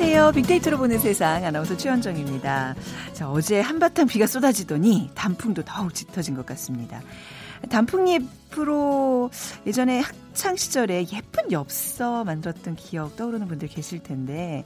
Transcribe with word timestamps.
안녕하세요. 0.00 0.32
빅데이터로 0.32 0.78
보는 0.78 0.98
세상 0.98 1.44
아나운서 1.44 1.76
최현정입니다. 1.76 2.74
자, 3.12 3.30
어제 3.30 3.60
한바탕 3.60 4.06
비가 4.06 4.26
쏟아지더니 4.26 5.10
단풍도 5.14 5.62
더욱 5.66 5.94
짙어진 5.94 6.34
것 6.34 6.46
같습니다. 6.46 7.02
단풍잎으로 7.68 9.30
예전에 9.66 10.00
학창 10.00 10.56
시절에 10.56 11.04
예쁜 11.12 11.52
엽서 11.52 12.24
만들었던 12.24 12.76
기억 12.76 13.14
떠오르는 13.16 13.46
분들 13.46 13.68
계실 13.68 14.02
텐데 14.02 14.64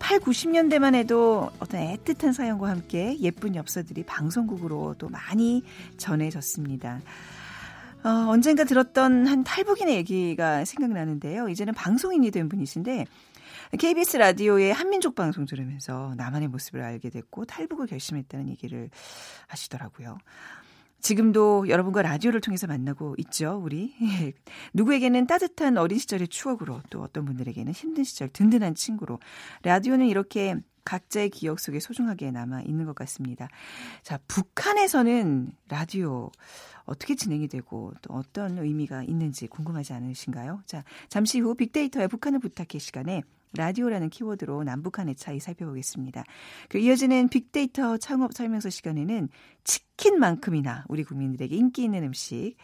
8, 0.00 0.18
90년대만 0.18 0.96
해도 0.96 1.52
어떤 1.60 1.80
애틋한 1.80 2.32
사연과 2.32 2.68
함께 2.68 3.16
예쁜 3.20 3.54
엽서들이 3.54 4.02
방송국으로 4.02 4.96
또 4.98 5.08
많이 5.08 5.62
전해졌습니다. 5.98 7.00
어, 8.02 8.08
언젠가 8.28 8.64
들었던 8.64 9.28
한 9.28 9.44
탈북인의 9.44 9.94
얘기가 9.94 10.64
생각나는데요. 10.64 11.48
이제는 11.48 11.74
방송인이 11.74 12.28
된 12.32 12.48
분이신데 12.48 13.06
KBS 13.78 14.18
라디오의 14.18 14.72
한민족 14.72 15.14
방송 15.14 15.46
들으면서 15.46 16.14
나만의 16.16 16.48
모습을 16.48 16.82
알게 16.82 17.10
됐고 17.10 17.44
탈북을 17.44 17.86
결심했다는 17.86 18.48
얘기를 18.48 18.90
하시더라고요. 19.48 20.18
지금도 21.00 21.68
여러분과 21.68 22.00
라디오를 22.00 22.40
통해서 22.40 22.66
만나고 22.66 23.14
있죠, 23.18 23.60
우리. 23.62 23.94
누구에게는 24.72 25.26
따뜻한 25.26 25.76
어린 25.76 25.98
시절의 25.98 26.28
추억으로 26.28 26.80
또 26.88 27.02
어떤 27.02 27.26
분들에게는 27.26 27.72
힘든 27.72 28.04
시절 28.04 28.30
든든한 28.30 28.74
친구로 28.74 29.20
라디오는 29.64 30.06
이렇게 30.06 30.56
각자의 30.84 31.30
기억 31.30 31.60
속에 31.60 31.78
소중하게 31.80 32.30
남아 32.30 32.62
있는 32.62 32.86
것 32.86 32.94
같습니다. 32.94 33.48
자, 34.02 34.18
북한에서는 34.28 35.52
라디오 35.68 36.30
어떻게 36.84 37.14
진행이 37.14 37.48
되고 37.48 37.92
또 38.00 38.14
어떤 38.14 38.58
의미가 38.58 39.02
있는지 39.04 39.46
궁금하지 39.46 39.92
않으신가요? 39.92 40.62
자, 40.66 40.84
잠시 41.08 41.40
후 41.40 41.54
빅데이터의 41.54 42.08
북한을 42.08 42.38
부탁해 42.38 42.78
시간에 42.78 43.22
라디오라는 43.56 44.10
키워드로 44.10 44.64
남북한의 44.64 45.16
차이 45.16 45.40
살펴보겠습니다. 45.40 46.24
그 46.68 46.78
이어지는 46.78 47.28
빅데이터 47.28 47.96
창업 47.96 48.32
설명서 48.32 48.70
시간에는 48.70 49.28
치킨만큼이나 49.64 50.84
우리 50.88 51.04
국민들에게 51.04 51.54
인기 51.54 51.84
있는 51.84 52.04
음식 52.04 52.56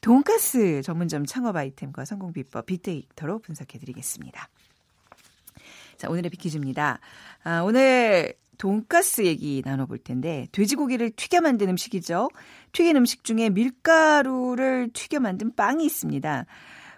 돈가스 0.00 0.82
전문점 0.82 1.24
창업 1.24 1.56
아이템과 1.56 2.04
성공 2.04 2.32
비법 2.32 2.66
빅데이터로 2.66 3.38
분석해 3.40 3.78
드리겠습니다. 3.78 4.48
자, 5.96 6.10
오늘의 6.10 6.30
빅퀴즈입니다. 6.30 7.00
아, 7.44 7.62
오늘 7.62 8.34
돈가스 8.58 9.24
얘기 9.24 9.62
나눠볼 9.64 9.98
텐데 9.98 10.48
돼지고기를 10.52 11.10
튀겨 11.10 11.40
만든 11.40 11.68
음식이죠. 11.70 12.28
튀긴 12.72 12.96
음식 12.96 13.24
중에 13.24 13.50
밀가루를 13.50 14.90
튀겨 14.92 15.20
만든 15.20 15.54
빵이 15.54 15.84
있습니다. 15.84 16.46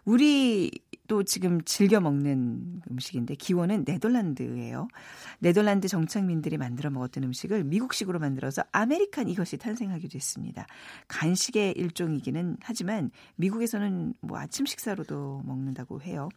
우리 0.05 0.71
또 1.09 1.23
지금 1.23 1.62
즐겨 1.62 2.01
먹는 2.01 2.83
음식인데 2.91 3.35
기원은 3.35 3.85
네덜란드예요. 3.87 4.89
네덜란드 5.39 5.89
정착민들이 5.89 6.57
만들어 6.57 6.91
먹었던 6.91 7.25
음식을 7.25 7.65
미국식으로 7.65 8.19
만들어서 8.19 8.62
American 8.73 9.29
이것이 9.29 9.57
탄생하기도 9.59 10.17
했습니다. 10.17 10.67
간식의 11.09 11.73
일종이기는 11.73 12.59
하지만 12.61 13.11
미국에서는 13.37 14.15
뭐 14.21 14.39
아침 14.39 14.67
식사로도 14.67 15.43
먹는다고 15.45 16.03
해요. 16.03 16.29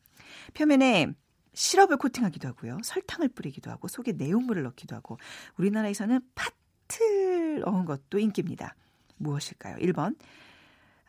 표면에 0.54 1.14
시럽을 1.54 1.98
코팅하기도 1.98 2.48
하고요. 2.48 2.78
설탕을 2.84 3.30
뿌리기도 3.30 3.72
하고 3.72 3.88
속에 3.88 4.14
내용물을 4.14 4.64
넣기도 4.64 4.96
하고 4.96 5.18
우리나라에서는 5.58 6.22
팥을 6.36 7.60
넣은 7.62 7.86
것도 7.86 8.20
인기입니다. 8.20 8.76
무엇일까요? 9.18 9.78
1번 9.78 10.16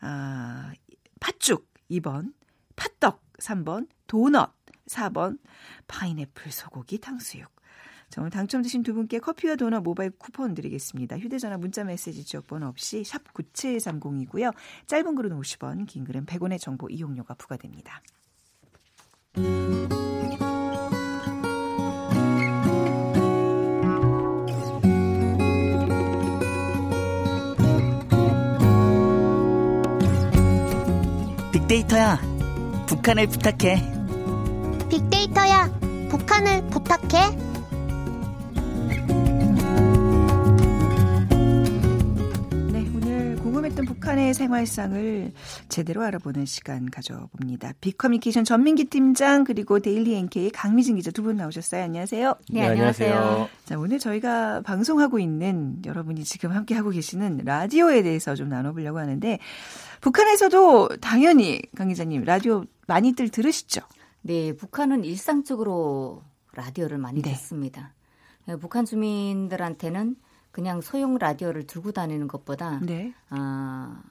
아, 0.01 0.73
팥죽 1.19 1.67
2번 1.89 2.33
팥떡 2.75 3.21
3번 3.41 3.87
도넛 4.07 4.53
4번 4.87 5.39
파인애플 5.87 6.51
소고기 6.51 6.99
탕수육 6.99 7.49
자, 8.11 8.19
오늘 8.19 8.29
당첨되신 8.29 8.83
두 8.83 8.93
분께 8.93 9.19
커피와 9.19 9.55
도넛 9.55 9.83
모바일 9.83 10.11
쿠폰 10.11 10.53
드리겠습니다. 10.53 11.17
휴대전화 11.17 11.57
문자메시지 11.57 12.25
지역번호 12.25 12.67
없이 12.67 13.05
샵 13.05 13.23
9730이고요. 13.33 14.53
짧은 14.85 15.15
글은 15.15 15.39
50원, 15.39 15.87
긴 15.87 16.03
글은 16.03 16.25
100원의 16.25 16.59
정보 16.59 16.89
이용료가 16.89 17.35
부과됩니다. 17.35 18.01
빅데이터야, 31.53 32.30
북한을 32.91 33.27
부탁해. 33.27 33.81
빅데이터야, 34.89 35.71
북한을 36.09 36.67
부탁해. 36.67 37.50
북한의 44.01 44.33
생활상을 44.33 45.31
제대로 45.69 46.01
알아보는 46.01 46.47
시간 46.47 46.89
가져봅니다. 46.89 47.73
빅커뮤니케이션 47.81 48.43
전민기 48.43 48.85
팀장 48.85 49.43
그리고 49.43 49.79
데일리 49.79 50.15
NK 50.15 50.49
강미진 50.49 50.95
기자 50.95 51.11
두 51.11 51.21
분 51.21 51.35
나오셨어요. 51.35 51.83
안녕하세요. 51.83 52.33
네, 52.49 52.65
안녕하세요. 52.65 53.47
자, 53.65 53.77
오늘 53.77 53.99
저희가 53.99 54.61
방송하고 54.61 55.19
있는 55.19 55.83
여러분이 55.85 56.23
지금 56.23 56.51
함께 56.51 56.73
하고 56.73 56.89
계시는 56.89 57.41
라디오에 57.45 58.01
대해서 58.01 58.33
좀 58.33 58.49
나눠보려고 58.49 58.97
하는데 58.97 59.37
북한에서도 60.01 60.97
당연히 60.99 61.61
강 61.75 61.89
기자님 61.89 62.23
라디오 62.23 62.65
많이들 62.87 63.29
들으시죠? 63.29 63.81
네, 64.23 64.53
북한은 64.53 65.03
일상적으로 65.05 66.23
라디오를 66.55 66.97
많이 66.97 67.21
네. 67.21 67.33
듣습니다. 67.33 67.93
예, 68.49 68.55
북한 68.55 68.83
주민들한테는 68.83 70.15
그냥 70.51 70.81
소형 70.81 71.17
라디오를 71.17 71.65
들고 71.65 71.91
다니는 71.91 72.27
것보다 72.27 72.79
네. 72.79 73.13
아, 73.29 74.03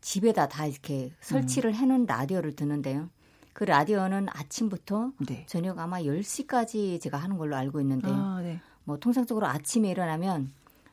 집에다 0.00 0.48
다 0.48 0.66
이렇게 0.66 1.06
음. 1.06 1.16
설치를 1.20 1.74
해놓은 1.74 2.06
라디오를 2.06 2.54
듣는데요. 2.54 3.08
그 3.52 3.64
라디오는 3.64 4.28
아침부터 4.30 5.12
네. 5.28 5.44
저녁 5.46 5.78
아마 5.78 6.00
10시까지 6.00 7.00
제가 7.00 7.18
하는 7.18 7.36
걸로 7.38 7.56
알고 7.56 7.80
있는데요. 7.80 8.12
아, 8.14 8.40
네. 8.42 8.60
뭐 8.84 8.98
통상적으로 8.98 9.46
아침에 9.46 9.90
일어나면 9.90 10.50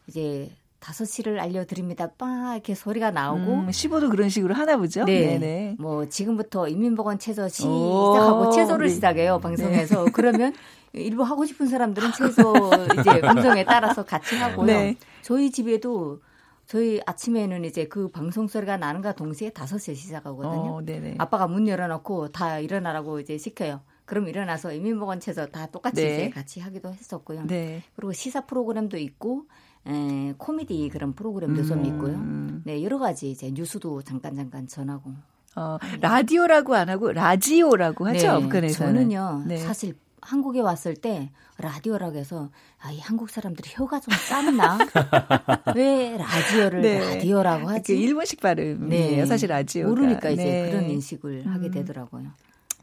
이제 0.07 0.55
5시를 0.79 1.39
알려드립니다. 1.39 2.11
빠 2.17 2.53
이렇게 2.53 2.73
소리가 2.73 3.11
나오고 3.11 3.51
음, 3.51 3.67
15도 3.67 4.09
그런 4.09 4.29
식으로 4.29 4.53
하나 4.53 4.77
보죠? 4.77 5.03
네. 5.03 5.37
네네. 5.37 5.75
뭐 5.79 6.07
지금부터 6.07 6.67
인민보건 6.67 7.19
체조 7.19 7.43
오, 7.43 7.47
시작하고 7.49 8.51
체조를 8.51 8.87
네. 8.87 8.93
시작해요 8.93 9.39
방송에서 9.39 10.05
그러면 10.13 10.53
일부 10.93 11.23
하고 11.23 11.45
싶은 11.45 11.67
사람들은 11.67 12.11
체조 12.13 12.53
이제 12.99 13.19
방송에 13.21 13.65
따라서 13.65 14.05
같이 14.05 14.35
하고요. 14.35 14.65
네. 14.65 14.95
저희 15.21 15.51
집에도 15.51 16.21
저희 16.65 17.01
아침에는 17.05 17.65
이제 17.65 17.85
그 17.85 18.09
방송 18.09 18.47
소리가 18.47 18.77
나는가 18.77 19.13
동시에 19.13 19.49
5시에 19.49 19.95
시작하거든요. 19.95 20.77
어. 20.77 21.13
아빠가 21.17 21.47
문 21.47 21.67
열어놓고 21.67 22.29
다 22.29 22.59
일어나라고 22.59 23.19
이제 23.19 23.37
시켜요. 23.37 23.81
그럼 24.05 24.27
일어나서 24.27 24.73
인민보건 24.73 25.19
체조 25.19 25.45
다 25.47 25.67
똑같이 25.67 26.01
네. 26.03 26.15
이제 26.15 26.29
같이 26.29 26.59
하기도 26.59 26.91
했었고요. 26.91 27.43
네. 27.45 27.83
그리고 27.95 28.13
시사 28.13 28.41
프로그램도 28.45 28.97
있고 28.97 29.45
에, 29.89 30.33
코미디 30.37 30.89
그런 30.89 31.13
프로그램도 31.13 31.65
좀 31.65 31.83
있고요. 31.85 32.13
음. 32.13 32.61
네, 32.65 32.83
여러 32.83 32.99
가지 32.99 33.31
이제 33.31 33.51
뉴스도 33.51 34.01
잠깐 34.03 34.35
잠깐 34.35 34.67
전하고. 34.67 35.11
어, 35.55 35.77
라디오라고 35.99 36.75
안 36.75 36.89
하고 36.89 37.11
라지오라고 37.11 38.07
하죠. 38.09 38.39
네, 38.49 38.67
저는요, 38.69 39.43
네. 39.47 39.57
사실 39.57 39.95
한국에 40.21 40.59
왔을 40.59 40.95
때 40.95 41.31
라디오라고 41.57 42.17
해서 42.17 42.49
아, 42.79 42.91
이 42.91 42.99
한국 42.99 43.29
사람들이 43.29 43.69
혀가 43.73 43.99
좀 43.99 44.13
짧나? 44.29 44.77
왜 45.75 46.17
라지오를 46.17 46.81
네. 46.81 46.99
라디오라고 46.99 47.65
그 47.65 47.71
하지? 47.71 47.97
일본식 47.97 48.41
발음이에요, 48.41 49.25
사실 49.25 49.49
라지오가. 49.49 49.89
모르니까 49.89 50.29
이제 50.29 50.43
네. 50.43 50.69
그런 50.69 50.89
인식을 50.89 51.47
하게 51.47 51.67
음. 51.67 51.71
되더라고요. 51.71 52.27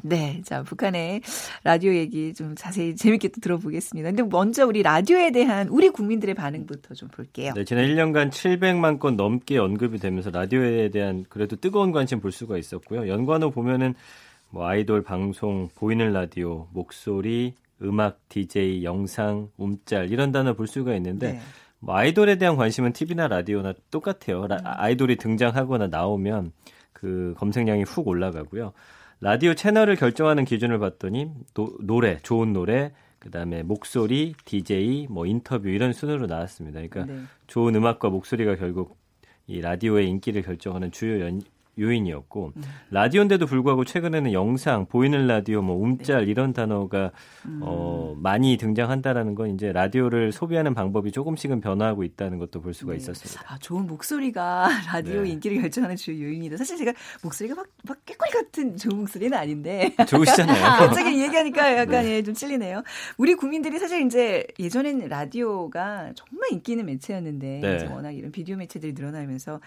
네, 0.09 0.41
자 0.45 0.63
북한의 0.63 1.21
라디오 1.65 1.93
얘기 1.93 2.33
좀 2.33 2.55
자세히 2.57 2.95
재밌게 2.95 3.29
또 3.29 3.41
들어보겠습니다. 3.41 4.11
근데 4.11 4.23
먼저 4.23 4.65
우리 4.67 4.83
라디오에 4.83 5.31
대한 5.33 5.69
우리 5.69 5.89
국민들의 5.91 6.35
반응부터 6.35 6.95
좀 6.95 7.09
볼게요. 7.09 7.53
네, 7.55 7.65
지난 7.65 7.85
1년간 7.87 8.31
700만 8.31 8.99
건 9.01 9.17
넘게 9.17 9.59
언급이 9.59 9.99
되면서 9.99 10.31
라디오에 10.31 10.91
대한 10.91 11.25
그래도 11.29 11.57
뜨거운 11.57 11.91
관심 11.93 12.21
볼 12.21 12.31
수가 12.31 12.57
있었고요. 12.57 13.09
연관어 13.09 13.51
보면은 13.51 13.95
뭐 14.51 14.67
아이돌 14.67 15.03
방송, 15.03 15.69
보이는 15.75 16.13
라디오, 16.13 16.69
목소리, 16.73 17.55
음악, 17.83 18.21
DJ, 18.29 18.85
영상, 18.85 19.49
움짤 19.57 20.11
이런 20.13 20.31
단어 20.31 20.55
볼 20.55 20.67
수가 20.69 20.95
있는데 20.97 21.33
네. 21.33 21.41
뭐 21.81 21.97
아이돌에 21.97 22.37
대한 22.37 22.57
관심은 22.57 22.93
TV나 22.93 23.27
라디오나 23.29 23.75
똑같아요. 23.91 24.47
라- 24.47 24.61
아이돌이 24.63 25.17
등장하거나 25.17 25.89
나오면 25.89 26.53
그 26.93 27.35
검색량이 27.39 27.83
훅 27.83 28.07
올라가고요. 28.09 28.73
라디오 29.21 29.55
채널을 29.55 29.97
결정하는 29.97 30.45
기준을 30.45 30.79
봤더니 30.79 31.31
노, 31.55 31.77
노래, 31.81 32.19
좋은 32.19 32.53
노래, 32.53 32.93
그다음에 33.19 33.63
목소리, 33.63 34.35
DJ, 34.45 35.07
뭐 35.09 35.27
인터뷰 35.27 35.69
이런 35.69 35.93
순으로 35.93 36.27
나왔습니다. 36.27 36.81
그러니까 36.81 37.07
네. 37.07 37.23
좋은 37.47 37.75
음악과 37.75 38.11
목소리가 38.11 38.57
결국 38.57 38.99
이 39.47 39.61
라디오의 39.61 40.09
인기를 40.09 40.43
결정하는 40.43 40.91
주요 40.91 41.25
연, 41.25 41.41
요인이었고 41.79 42.53
음. 42.57 42.63
라디오인데도 42.91 43.47
불구하고 43.47 43.85
최근에는 43.85 44.33
영상, 44.33 44.87
보이는 44.87 45.27
라디오, 45.27 45.63
뭐 45.63 45.77
움짤 45.77 46.25
네. 46.25 46.31
이런 46.31 46.53
단어가 46.53 47.11
음. 47.45 47.61
어, 47.63 48.15
많이 48.17 48.57
등장한다라는 48.57 49.35
건 49.35 49.51
이제 49.51 49.73
라디오를 49.73 50.33
소비하는 50.33 50.75
방법이 50.75 51.13
조금씩은 51.13 51.61
변화하고 51.61 52.05
있다는 52.05 52.39
것도 52.39 52.61
볼 52.61 52.73
수가 52.73 52.93
네. 52.93 52.99
있었습니다. 52.99 53.43
아, 53.47 53.59
좋은 53.59 53.87
목소리가 53.87 54.69
라디오 54.93 55.23
네. 55.23 55.31
인기를 55.31 55.61
결정하는 55.61 55.97
주요 55.97 56.25
요인이다. 56.27 56.57
사실 56.57 56.79
제가 56.79 56.93
목소리가 57.23 57.55
막, 57.55 57.67
막 57.87 57.99
깨꼬리 58.07 58.31
같은 58.31 58.77
좋은 58.77 58.97
목소리는 58.99 59.37
아닌데. 59.37 59.95
좋으시잖아요. 60.09 60.87
갑자기 60.87 61.21
얘기하니까 61.23 61.77
약간 61.77 62.05
예, 62.07 62.23
좀 62.23 62.35
찔리네요. 62.35 62.83
우리 63.19 63.35
국민들이 63.35 63.79
사실 63.79 64.05
이제 64.07 64.47
예전엔 64.59 65.09
라디오가 65.09 66.13
정말 66.15 66.53
인기 66.53 66.73
있는 66.73 66.87
매체였는데 66.87 67.61
네. 67.61 67.87
워낙 67.93 68.13
이런 68.13 68.33
비디오 68.33 68.57
매체들이 68.57 68.95
늘어나면서 68.95 69.61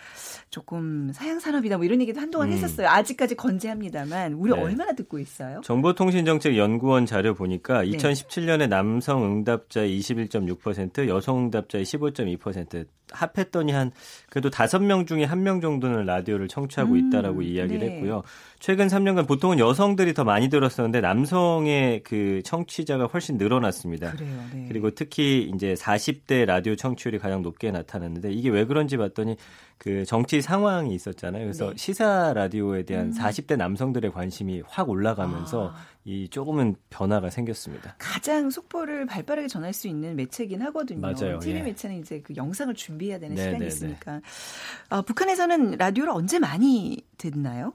조금 0.49 1.11
사양 1.13 1.39
산업이다 1.39 1.77
뭐 1.77 1.85
이런 1.85 1.98
얘기도 2.01 2.19
한동안 2.21 2.49
음. 2.49 2.53
했었어요. 2.53 2.87
아직까지 2.87 3.35
건재합니다만 3.35 4.33
우리 4.33 4.51
네. 4.53 4.59
얼마나 4.59 4.93
듣고 4.93 5.19
있어요? 5.19 5.61
정보통신정책연구원 5.63 7.05
자료 7.05 7.33
보니까 7.33 7.81
네. 7.81 7.91
2017년에 7.91 8.67
남성 8.69 9.23
응답자의 9.23 9.99
21.6%, 9.99 11.07
여성 11.07 11.39
응답자의 11.45 11.85
15.2% 11.85 12.85
합했더니 13.11 13.71
한 13.71 13.91
그래도 14.29 14.49
다섯 14.51 14.79
명 14.83 15.05
중에 15.07 15.23
한 15.23 15.39
명 15.39 15.61
정도는 15.61 16.05
라디오를 16.05 16.47
청취하고 16.47 16.93
음, 16.93 17.07
있다라고 17.07 17.41
이야기를 17.41 17.79
네. 17.79 17.93
했고요. 17.95 18.23
최근 18.59 18.87
3년간 18.87 19.27
보통은 19.27 19.57
여성들이 19.57 20.13
더 20.13 20.23
많이 20.25 20.49
들었었는데 20.49 20.99
남성의 21.01 22.01
그 22.03 22.41
청취자가 22.43 23.05
훨씬 23.05 23.37
늘어났습니다. 23.37 24.11
그래요. 24.11 24.43
네. 24.53 24.65
그리고 24.67 24.91
특히 24.91 25.49
이제 25.55 25.73
40대 25.75 26.45
라디오 26.45 26.75
청취율이 26.75 27.19
가장 27.19 27.41
높게 27.41 27.71
나타났는데 27.71 28.31
이게 28.31 28.49
왜 28.49 28.65
그런지 28.65 28.97
봤더니 28.97 29.37
그 29.77 30.03
정치 30.05 30.41
상황이 30.41 30.93
있었잖아요. 30.93 31.43
그래서 31.45 31.69
네. 31.69 31.75
시사 31.89 32.33
라디오에 32.33 32.83
대한 32.83 33.07
음. 33.07 33.11
40대 33.11 33.57
남성들의 33.57 34.11
관심이 34.11 34.61
확 34.67 34.89
올라가면서 34.89 35.69
아. 35.69 35.75
이 36.05 36.29
조금은 36.29 36.75
변화가 36.89 37.29
생겼습니다. 37.29 37.95
가장 37.97 38.49
속보를 38.49 39.05
발빠르게 39.05 39.47
전할 39.47 39.73
수 39.73 39.87
있는 39.87 40.15
매체긴 40.15 40.61
하거든요. 40.63 41.01
맞아요. 41.01 41.39
TV 41.39 41.59
예. 41.59 41.63
매체는 41.63 41.99
이제 41.99 42.21
그 42.21 42.35
영상을 42.35 42.73
준비해야 42.75 43.19
되는 43.19 43.35
네, 43.35 43.43
시간이 43.43 43.59
네, 43.59 43.67
있으니까. 43.67 44.21
아, 44.89 45.01
북한에서는 45.01 45.71
라디오를 45.77 46.11
언제 46.11 46.37
많이 46.39 47.03
듣나요? 47.17 47.73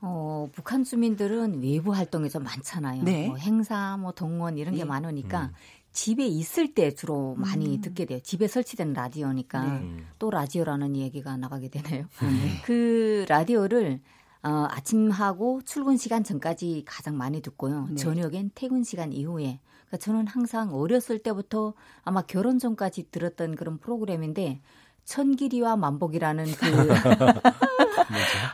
어, 0.00 0.48
북한 0.52 0.82
주민들은 0.82 1.62
외부 1.62 1.94
활동이 1.94 2.28
좀 2.28 2.42
많잖아요. 2.42 3.04
네. 3.04 3.28
뭐 3.28 3.36
행사, 3.36 3.96
뭐 3.98 4.12
동원 4.12 4.58
이런 4.58 4.74
게 4.74 4.80
네. 4.80 4.84
많으니까 4.84 5.44
음. 5.44 5.52
집에 5.92 6.26
있을 6.26 6.72
때 6.74 6.94
주로 6.94 7.34
많이 7.36 7.76
음. 7.76 7.80
듣게 7.80 8.06
돼요. 8.06 8.20
집에 8.20 8.48
설치된 8.48 8.94
라디오니까 8.94 9.64
네. 9.64 9.70
음. 9.80 10.06
또 10.18 10.30
라디오라는 10.30 10.96
얘기가 10.96 11.36
나가게 11.36 11.68
되네요. 11.68 12.06
그 12.64 13.24
라디오를 13.28 14.00
어, 14.42 14.66
아침하고 14.70 15.60
출근 15.64 15.96
시간 15.96 16.24
전까지 16.24 16.82
가장 16.86 17.16
많이 17.16 17.40
듣고요. 17.42 17.86
네. 17.90 17.96
저녁엔 17.96 18.52
퇴근 18.54 18.82
시간 18.82 19.12
이후에. 19.12 19.60
그러니까 19.86 19.96
저는 19.98 20.26
항상 20.26 20.74
어렸을 20.74 21.18
때부터 21.18 21.74
아마 22.02 22.22
결혼 22.22 22.58
전까지 22.58 23.10
들었던 23.10 23.54
그런 23.54 23.78
프로그램인데 23.78 24.60
천길이와 25.04 25.76
만복이라는 25.76 26.44
그 26.52 26.66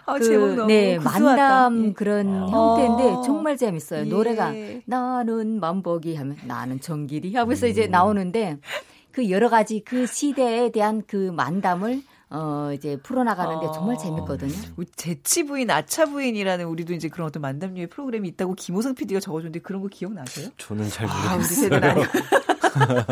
아, 0.06 0.14
그, 0.14 0.24
제목 0.24 0.54
너무 0.54 0.66
네. 0.68 0.98
만담 0.98 1.86
예. 1.86 1.92
그런 1.92 2.28
아. 2.28 2.46
형태인데 2.46 3.14
어. 3.16 3.22
정말 3.22 3.56
재밌어요. 3.56 4.06
예. 4.06 4.08
노래가 4.08 4.52
나는 4.86 5.60
만복이 5.60 6.16
하면 6.16 6.36
나는 6.46 6.80
정길이 6.80 7.34
하면서 7.34 7.66
이제 7.66 7.86
음. 7.86 7.90
나오는데 7.90 8.58
그 9.12 9.30
여러 9.30 9.48
가지 9.48 9.82
그 9.84 10.06
시대에 10.06 10.70
대한 10.70 11.02
그 11.06 11.16
만담을 11.16 12.02
어 12.30 12.70
이제 12.74 12.98
풀어나가는데 13.02 13.66
어. 13.66 13.72
정말 13.72 13.96
재밌거든요. 13.96 14.52
우리 14.76 14.86
재치 14.96 15.44
부인, 15.44 15.70
아차 15.70 16.04
부인이라는 16.06 16.66
우리도 16.66 16.92
이제 16.92 17.08
그런 17.08 17.28
어떤 17.28 17.40
만담류의 17.40 17.86
프로그램이 17.88 18.28
있다고 18.28 18.54
김호성 18.54 18.94
PD가 18.94 19.18
적어줬는데 19.20 19.60
그런 19.60 19.80
거 19.80 19.88
기억나세요? 19.88 20.48
저는 20.58 20.88
잘 20.90 21.06
아, 21.08 21.10
우리 21.10 21.36
모르겠어요. 21.36 21.56
세대는 21.62 21.88
아니야. 21.88 22.06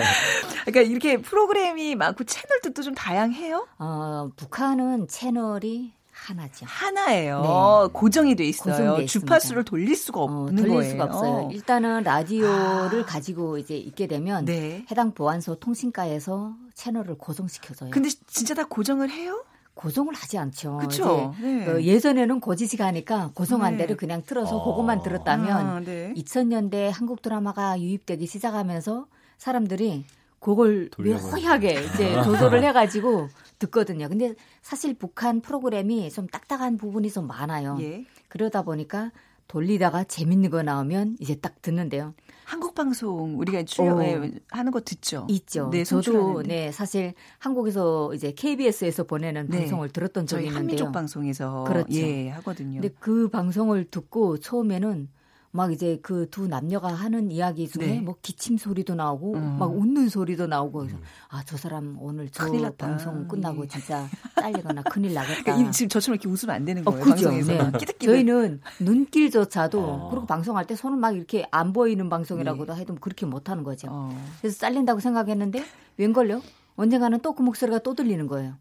그러니까 0.77 0.91
이렇게 0.91 1.23
프로그램이 1.23 1.95
많고 1.95 2.25
채널들도 2.25 2.83
좀 2.83 2.95
다양해요? 2.95 3.67
어 3.79 4.31
북한은 4.37 5.09
채널이 5.09 5.95
하나죠. 6.13 6.67
하나예요. 6.67 7.43
네. 7.87 7.93
고정이 7.93 8.37
돼 8.37 8.45
있어요. 8.45 9.05
주파수를 9.07 9.65
돌릴 9.65 9.97
수가 9.97 10.21
어, 10.21 10.25
없는 10.25 10.57
돌릴 10.57 10.75
거예요. 10.75 10.91
수가 10.91 11.05
없어요. 11.05 11.51
일단은 11.53 12.03
라디오를 12.03 13.03
아. 13.03 13.07
가지고 13.07 13.59
이제 13.59 13.77
있게 13.77 14.07
되면 14.07 14.45
네. 14.45 14.85
해당 14.91 15.13
보안소 15.13 15.57
통신과에서 15.57 16.55
채널을 16.75 17.17
고정시켜줘요. 17.17 17.91
근데 17.91 18.11
진짜 18.27 18.55
다 18.55 18.65
고정을 18.65 19.11
해요? 19.11 19.45
고정을 19.75 20.15
하지 20.15 20.39
않죠. 20.39 20.79
그쵸? 20.79 21.35
이제 21.39 21.47
네. 21.47 21.69
어, 21.69 21.81
예전에는 21.81 22.41
고지식하니까 22.41 23.33
고정한 23.35 23.77
네. 23.77 23.87
대로 23.87 23.97
그냥 23.97 24.23
틀어서 24.27 24.57
어. 24.57 24.65
그것만 24.65 25.03
들었다면 25.03 25.67
아, 25.67 25.81
네. 25.81 26.13
2000년대 26.17 26.91
한국 26.93 27.23
드라마가 27.23 27.81
유입되기 27.81 28.27
시작하면서 28.27 29.07
사람들이 29.39 30.07
그걸. 30.47 30.89
묘하게 30.97 31.73
이제 31.73 32.23
조절을 32.23 32.63
해가지고 32.63 33.29
듣거든요. 33.59 34.09
근데 34.09 34.35
사실 34.63 34.95
북한 34.95 35.41
프로그램이 35.41 36.09
좀 36.11 36.29
딱딱한 36.29 36.77
부분이 36.77 37.11
좀 37.11 37.27
많아요. 37.27 37.77
예. 37.81 38.05
그러다 38.29 38.63
보니까 38.63 39.11
돌리다가 39.49 40.05
재밌는 40.05 40.51
거 40.51 40.63
나오면 40.63 41.17
이제 41.19 41.35
딱 41.35 41.61
듣는데요. 41.63 42.15
한국 42.45 42.77
방송 42.77 43.37
우리가 43.41 43.65
출연하는 43.65 44.71
거 44.71 44.81
듣죠. 44.81 45.27
있죠. 45.31 45.69
네, 45.73 45.83
저도. 45.83 46.43
네 46.45 46.71
사실 46.71 47.15
한국에서 47.39 48.15
이제 48.15 48.31
KBS에서 48.31 49.03
보내는 49.03 49.49
네. 49.49 49.59
방송을 49.59 49.89
들었던 49.89 50.27
적이 50.27 50.45
있는데요. 50.45 50.59
한민족 50.61 50.93
방송에서 50.93 51.65
그렇죠. 51.65 51.89
예 51.91 52.29
하거든요. 52.31 52.81
근데 52.81 52.95
그 53.01 53.29
방송을 53.29 53.87
듣고 53.91 54.39
처음에는 54.39 55.09
막 55.53 55.73
이제 55.73 55.99
그 56.03 56.27
두 56.31 56.47
남녀가 56.49 56.89
하는 56.89 57.31
이야기 57.31 57.69
중에 57.69 57.87
네. 57.87 58.01
뭐 58.01 58.17
기침 58.21 58.59
소리도 58.59 58.95
나오고 58.95 59.35
음. 59.35 59.57
막 59.59 59.67
웃는 59.75 60.09
소리도 60.09 60.47
나오고 60.47 60.79
그래서 60.81 60.97
아 61.29 61.43
저 61.47 61.57
사람 61.57 61.97
오늘 62.01 62.29
저. 62.31 62.45
방송 62.77 63.27
끝나고 63.29 63.63
예. 63.65 63.67
진짜 63.69 64.07
잘리거나 64.41 64.83
큰일 64.83 65.15
나겠다. 65.15 65.43
그러니까 65.45 65.69
이- 65.69 65.73
지금 65.73 65.89
저처럼 65.89 66.15
이렇게 66.17 66.29
웃으면 66.29 66.55
안 66.57 66.65
되는 66.65 66.83
어, 66.87 66.91
거예요. 66.91 67.05
그죠. 67.05 67.29
방송에서 67.31 67.71
네. 67.71 67.87
저희는 67.99 68.61
눈길조차도 68.81 69.81
어. 69.81 70.11
그리고 70.11 70.27
방송할 70.27 70.67
때 70.67 70.75
손을 70.77 70.99
막 70.99 71.17
이렇게 71.17 71.47
안 71.51 71.73
보이는 71.73 72.09
방송이라고도 72.09 72.75
해도 72.77 72.95
그렇게 73.01 73.25
못 73.27 73.49
하는 73.49 73.63
거죠. 73.65 73.87
네. 73.89 73.93
어. 73.95 74.25
그래서 74.41 74.59
잘린다고 74.59 75.01
생각했는데 75.01 75.65
웬걸요? 75.99 76.43
언젠가는 76.77 77.21
또 77.21 77.33
그 77.35 77.43
목소리가 77.43 77.79
또 77.81 77.95
들리는 77.95 78.27
거예요. 78.27 78.55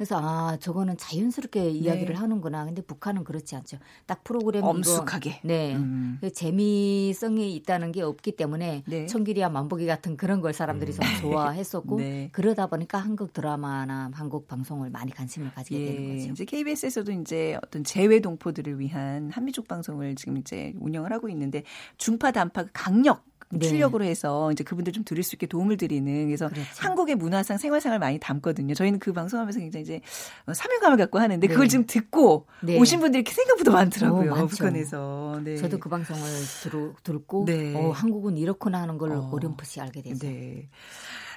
그래서 0.00 0.18
아 0.18 0.56
저거는 0.58 0.96
자연스럽게 0.96 1.68
이야기를 1.68 2.18
하는구나. 2.18 2.64
근데 2.64 2.80
북한은 2.80 3.22
그렇지 3.22 3.54
않죠. 3.54 3.76
딱 4.06 4.24
프로그램 4.24 4.64
엄숙하게. 4.64 5.42
네. 5.44 5.76
음. 5.76 6.16
그 6.22 6.32
재미성이 6.32 7.54
있다는 7.56 7.92
게 7.92 8.00
없기 8.00 8.32
때문에 8.32 8.82
네. 8.86 9.04
청길이와 9.04 9.50
만보기 9.50 9.84
같은 9.84 10.16
그런 10.16 10.40
걸 10.40 10.54
사람들이 10.54 10.94
좀 10.94 11.04
좋아했었고 11.20 11.98
네. 11.98 12.30
그러다 12.32 12.68
보니까 12.68 12.96
한국 12.96 13.34
드라마나 13.34 14.10
한국 14.14 14.48
방송을 14.48 14.88
많이 14.88 15.12
관심을 15.12 15.52
가지게 15.52 15.84
되는 15.84 16.02
예, 16.02 16.16
거죠. 16.16 16.30
이제 16.30 16.44
KBS에서도 16.46 17.12
이제 17.12 17.58
어떤 17.62 17.84
재외 17.84 18.20
동포들을 18.20 18.80
위한 18.80 19.30
한미족 19.30 19.68
방송을 19.68 20.14
지금 20.14 20.38
이제 20.38 20.72
운영을 20.80 21.12
하고 21.12 21.28
있는데 21.28 21.64
중파 21.98 22.32
단파 22.32 22.64
강력 22.72 23.26
네. 23.52 23.66
출력으로 23.66 24.04
해서 24.04 24.52
이제 24.52 24.62
그분들 24.62 24.92
좀 24.92 25.04
들을 25.04 25.22
수 25.22 25.34
있게 25.34 25.46
도움을 25.46 25.76
드리는 25.76 26.26
그래서 26.26 26.48
그렇죠. 26.48 26.68
한국의 26.78 27.16
문화상 27.16 27.58
생활상을 27.58 27.98
많이 27.98 28.18
담거든요. 28.18 28.74
저희는 28.74 28.98
그 29.00 29.12
방송하면서 29.12 29.58
굉장히 29.58 29.82
이제 29.82 30.00
어, 30.46 30.54
사명감을 30.54 30.96
갖고 30.98 31.18
하는데 31.18 31.44
그걸 31.46 31.64
네. 31.64 31.68
지금 31.68 31.86
듣고 31.86 32.46
네. 32.62 32.78
오신 32.78 33.00
분들이 33.00 33.24
생각보다 33.26 33.72
많더라고요. 33.72 34.32
어. 34.32 34.46
북한에서. 34.46 35.40
네. 35.42 35.56
저도 35.56 35.78
그 35.78 35.88
방송을 35.88 36.22
들, 36.62 36.92
듣고 37.02 37.44
네. 37.46 37.74
어, 37.74 37.90
한국은 37.90 38.36
이렇구나 38.36 38.82
하는 38.82 38.98
걸 38.98 39.12
어. 39.12 39.30
어렴풋이 39.32 39.80
알게 39.80 40.02
됐어요. 40.02 40.30
네. 40.30 40.68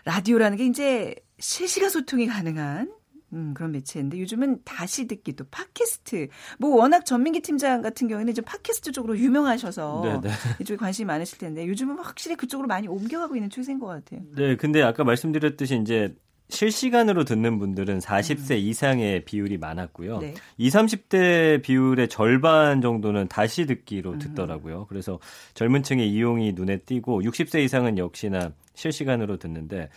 라디오라는 0.06 0.58
게 0.58 0.66
이제 0.66 1.16
실시간 1.40 1.90
소통이 1.90 2.28
가능한 2.28 2.92
음, 3.34 3.54
그런 3.54 3.72
매체인데 3.72 4.20
요즘은 4.20 4.62
다시 4.64 5.08
듣기 5.08 5.34
또 5.34 5.46
팟캐스트 5.50 6.28
뭐 6.60 6.76
워낙 6.76 7.06
전민기 7.06 7.42
팀장 7.42 7.82
같은 7.82 8.08
경우에는 8.08 8.32
이제 8.32 8.42
팟캐스트 8.42 8.92
쪽으로 8.92 9.18
유명하셔서 9.18 10.02
네, 10.04 10.30
네. 10.30 10.30
이쪽에 10.62 10.78
관심이 10.78 11.06
많으실 11.06 11.40
텐데 11.40 11.68
요즘은 11.68 11.98
확실히 12.00 12.36
그쪽으로 12.36 12.68
많이 12.68 12.88
옮겨가고 12.88 13.36
있는 13.36 13.50
추세인 13.50 13.80
것 13.80 13.88
같아요. 13.88 14.22
네, 14.36 14.56
근데 14.56 14.82
아까 14.82 15.04
말씀드렸듯이 15.04 15.80
이제 15.82 16.16
실시간으로 16.50 17.24
듣는 17.24 17.58
분들은 17.58 18.00
40세 18.00 18.60
이상의 18.60 19.26
비율이 19.26 19.58
많았고요. 19.58 20.16
음. 20.16 20.20
네. 20.20 20.34
20, 20.58 20.80
30대 20.80 21.62
비율의 21.64 22.10
절반 22.10 22.82
정도는 22.82 23.28
다시 23.28 23.66
듣기로 23.66 24.20
듣더라고요. 24.20 24.86
그래서 24.88 25.20
젊은 25.56 25.84
층의 25.84 26.10
이용이 26.10 26.54
눈에 26.54 26.78
띄고 26.78 27.22
60세 27.24 27.64
이상은 27.64 27.98
역시나 27.98 28.52
실시간으로 28.76 29.38
듣는데 29.38 29.90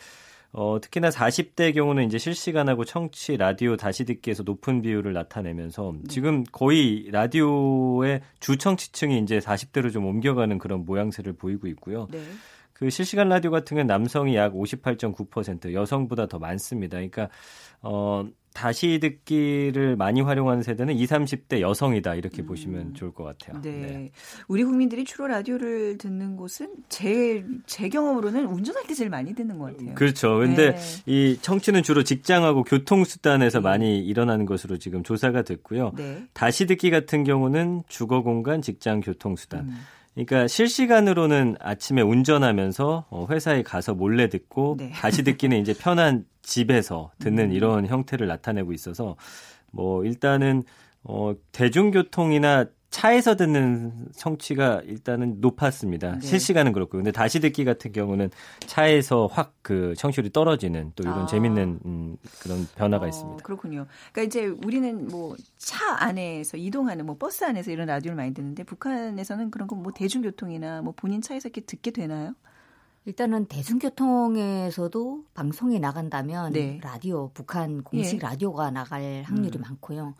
어, 0.59 0.79
특히나 0.81 1.11
40대 1.11 1.75
경우는 1.75 2.07
이제 2.07 2.17
실시간하고 2.17 2.87
청취, 2.87 3.37
라디오 3.37 3.77
다시 3.77 4.07
듣기에서 4.07 4.43
높은 4.43 4.81
비율을 4.81 5.13
나타내면서 5.13 5.95
지금 6.09 6.45
거의 6.51 7.11
라디오의 7.11 8.23
주 8.41 8.57
청취층이 8.57 9.19
이제 9.19 9.39
40대로 9.39 9.93
좀 9.93 10.07
옮겨가는 10.07 10.57
그런 10.57 10.87
모양새를 10.87 11.35
보이고 11.35 11.67
있고요. 11.67 12.09
네. 12.11 12.23
그 12.79 12.91
실시간 12.91 13.31
라디오 13.31 13.51
같은 13.51 13.75
경우는 13.75 13.87
남성이 13.87 14.37
약 14.37 14.53
58.9%, 14.53 15.73
여성보다 15.73 16.27
더 16.27 16.39
많습니다. 16.39 16.99
그러니까 16.99 17.31
어 17.81 18.27
다시 18.53 18.99
듣기를 19.01 19.97
많이 19.97 20.21
활용하는 20.21 20.63
세대는 20.63 20.95
20, 20.95 21.11
30대 21.11 21.61
여성이다 21.61 22.15
이렇게 22.15 22.43
음. 22.43 22.47
보시면 22.47 22.95
좋을 22.95 23.13
것 23.13 23.25
같아요. 23.25 23.61
네. 23.63 23.71
네. 23.71 24.11
우리 24.49 24.65
국민들이 24.65 25.05
주로 25.05 25.27
라디오를 25.27 25.97
듣는 25.97 26.37
곳은 26.37 26.71
제, 26.89 27.45
제 27.67 27.89
경험으로는 27.89 28.47
운전할 28.47 28.85
때 28.87 28.95
제일 28.95 29.09
많이 29.09 29.35
듣는 29.35 29.59
것 29.59 29.77
같아요. 29.77 29.95
그렇죠. 29.95 30.39
근데 30.39 30.75
네. 30.75 30.79
이 31.07 31.39
청취는 31.41 31.83
주로 31.83 32.03
직장하고 32.03 32.65
교통수단에서 32.65 33.59
네. 33.59 33.63
많이 33.63 34.01
일어나는 34.01 34.45
것으로 34.47 34.79
지금 34.79 35.03
조사가 35.03 35.43
됐고요. 35.43 35.93
네. 35.97 36.25
다시 36.35 36.67
듣기 36.67 36.91
같은 36.91 37.25
경우는 37.25 37.85
주거 37.89 38.23
공간, 38.23 38.61
직장, 38.61 39.01
교통수단. 39.01 39.69
음. 39.69 39.77
그러니까 40.17 40.49
실시간으로는 40.49 41.57
아침에 41.61 42.01
운전하면서 42.01 43.07
어, 43.11 43.27
회사에 43.31 43.63
가서 43.63 43.95
몰래 43.95 44.31
듣고 44.31 44.77
네. 44.79 44.91
다시 44.93 45.23
듣기는 45.23 45.59
이제 45.59 45.75
편한 45.75 46.25
집에서 46.41 47.11
듣는 47.19 47.51
음. 47.51 47.53
이런 47.53 47.87
형태를 47.87 48.27
나타내고 48.27 48.73
있어서 48.73 49.17
뭐 49.73 50.05
일단은 50.05 50.65
어 51.05 51.35
대중교통이나 51.53 52.65
차에서 52.97 53.37
듣는 53.37 53.93
청취가 54.17 54.83
일단은 54.87 55.37
높았습니다. 55.41 56.13
네. 56.19 56.27
실시간은 56.27 56.73
그렇고 56.73 56.97
근데 56.97 57.13
다시 57.13 57.41
듣기 57.41 57.65
같은 57.65 57.93
경우는 57.93 58.31
차에서 58.67 59.27
확 59.27 59.55
그 59.67 59.95
청취율이 59.97 60.31
떨어지는 60.31 60.93
또 60.95 61.03
이런 61.03 61.23
아. 61.23 61.27
재밌는 61.27 61.81
음, 61.85 62.17
그런 62.41 62.69
변화가 62.77 63.07
어, 63.07 63.09
있습니다. 63.09 63.43
그렇군요. 63.43 63.87
그러니까 64.13 64.23
이제 64.23 64.47
우리는 64.65 65.09
뭐 65.09 65.35
차 65.59 65.97
안에서 65.99 66.57
이동하는 66.57 67.05
뭐 67.05 67.17
버스 67.19 67.43
안에서 67.45 67.73
이런 67.73 67.89
라디오를 67.89 68.15
많이 68.17 68.33
듣는데 68.33 68.63
북한에서는 68.63 69.51
그런 69.51 69.67
거 69.67 69.75
뭐 69.77 69.93
대중교통이나 69.93 70.83
뭐 70.83 70.95
본인 70.97 71.21
차에서 71.21 71.49
이렇게 71.49 71.61
듣게 71.63 71.91
되나요? 71.91 72.35
일단은 73.05 73.47
대중교통에서도 73.47 75.25
방송이 75.35 75.79
나간다면 75.81 76.53
네. 76.53 76.79
라디오 76.83 77.31
북한 77.35 77.83
공식 77.83 78.17
예. 78.17 78.19
라디오가 78.21 78.71
나갈 78.71 79.23
확률이 79.27 79.59
음. 79.59 79.63
많고요. 79.63 80.15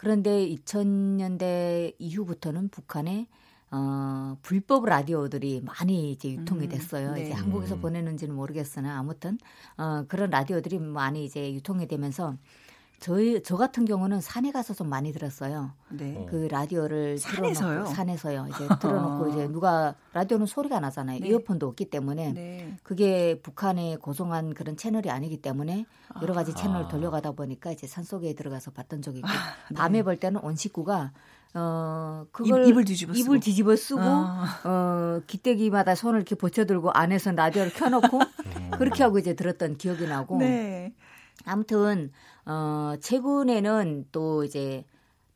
그런데 0.00 0.48
2000년대 0.48 1.94
이후부터는 1.98 2.70
북한에 2.70 3.26
어, 3.70 4.38
불법 4.40 4.86
라디오들이 4.86 5.60
많이 5.60 6.12
이제 6.12 6.30
유통이 6.30 6.64
음, 6.64 6.68
됐어요. 6.70 7.10
음, 7.10 7.14
네. 7.16 7.24
이제 7.24 7.32
한국에서 7.32 7.74
음. 7.74 7.80
보내는지는 7.82 8.34
모르겠으나 8.34 8.98
아무튼 8.98 9.38
어, 9.76 10.04
그런 10.08 10.30
라디오들이 10.30 10.78
많이 10.78 11.26
이제 11.26 11.52
유통이 11.52 11.86
되면서 11.86 12.34
저희 13.00 13.42
저 13.42 13.56
같은 13.56 13.86
경우는 13.86 14.20
산에 14.20 14.52
가서 14.52 14.74
좀 14.74 14.90
많이 14.90 15.10
들었어요. 15.10 15.72
네. 15.88 16.26
그 16.28 16.48
라디오를 16.50 17.16
산에서요? 17.16 17.54
틀어놓고 17.54 17.94
산에서요. 17.94 18.46
이제 18.50 18.68
틀어놓고 18.78 19.28
이제 19.30 19.48
누가 19.48 19.94
라디오는 20.12 20.44
소리가 20.44 20.80
나잖아요. 20.80 21.20
네. 21.20 21.28
이어폰도 21.28 21.66
없기 21.66 21.86
때문에 21.86 22.32
네. 22.34 22.76
그게 22.82 23.40
북한의 23.42 23.96
고성한 23.96 24.52
그런 24.52 24.76
채널이 24.76 25.10
아니기 25.10 25.40
때문에 25.40 25.86
여러 26.20 26.34
가지 26.34 26.54
채널 26.54 26.82
을 26.82 26.84
아. 26.84 26.88
돌려가다 26.88 27.32
보니까 27.32 27.72
이제 27.72 27.86
산 27.86 28.04
속에 28.04 28.34
들어가서 28.34 28.72
봤던 28.72 29.00
적이 29.00 29.20
있고 29.20 29.28
아, 29.28 29.68
네. 29.70 29.74
밤에 29.76 30.02
볼 30.02 30.18
때는 30.18 30.42
온 30.42 30.54
식구가 30.54 31.12
어 31.54 32.26
그걸 32.30 32.68
입, 32.68 32.76
을 32.76 32.84
뒤집어 32.84 33.14
쓰고 33.14 33.24
입을 33.24 33.40
뒤집어 33.40 33.76
쓰고 33.76 34.00
아. 34.02 34.60
어 34.64 35.22
기대기마다 35.26 35.94
손을 35.94 36.20
이렇게 36.20 36.34
보쳐들고 36.34 36.90
안에서 36.92 37.32
라디오를 37.32 37.72
켜놓고 37.72 38.18
음. 38.60 38.70
그렇게 38.72 39.02
하고 39.02 39.18
이제 39.18 39.34
들었던 39.34 39.78
기억이 39.78 40.06
나고 40.06 40.36
네. 40.36 40.92
아무튼 41.46 42.12
어, 42.50 42.96
최근에는 43.00 44.06
또 44.10 44.42
이제 44.42 44.84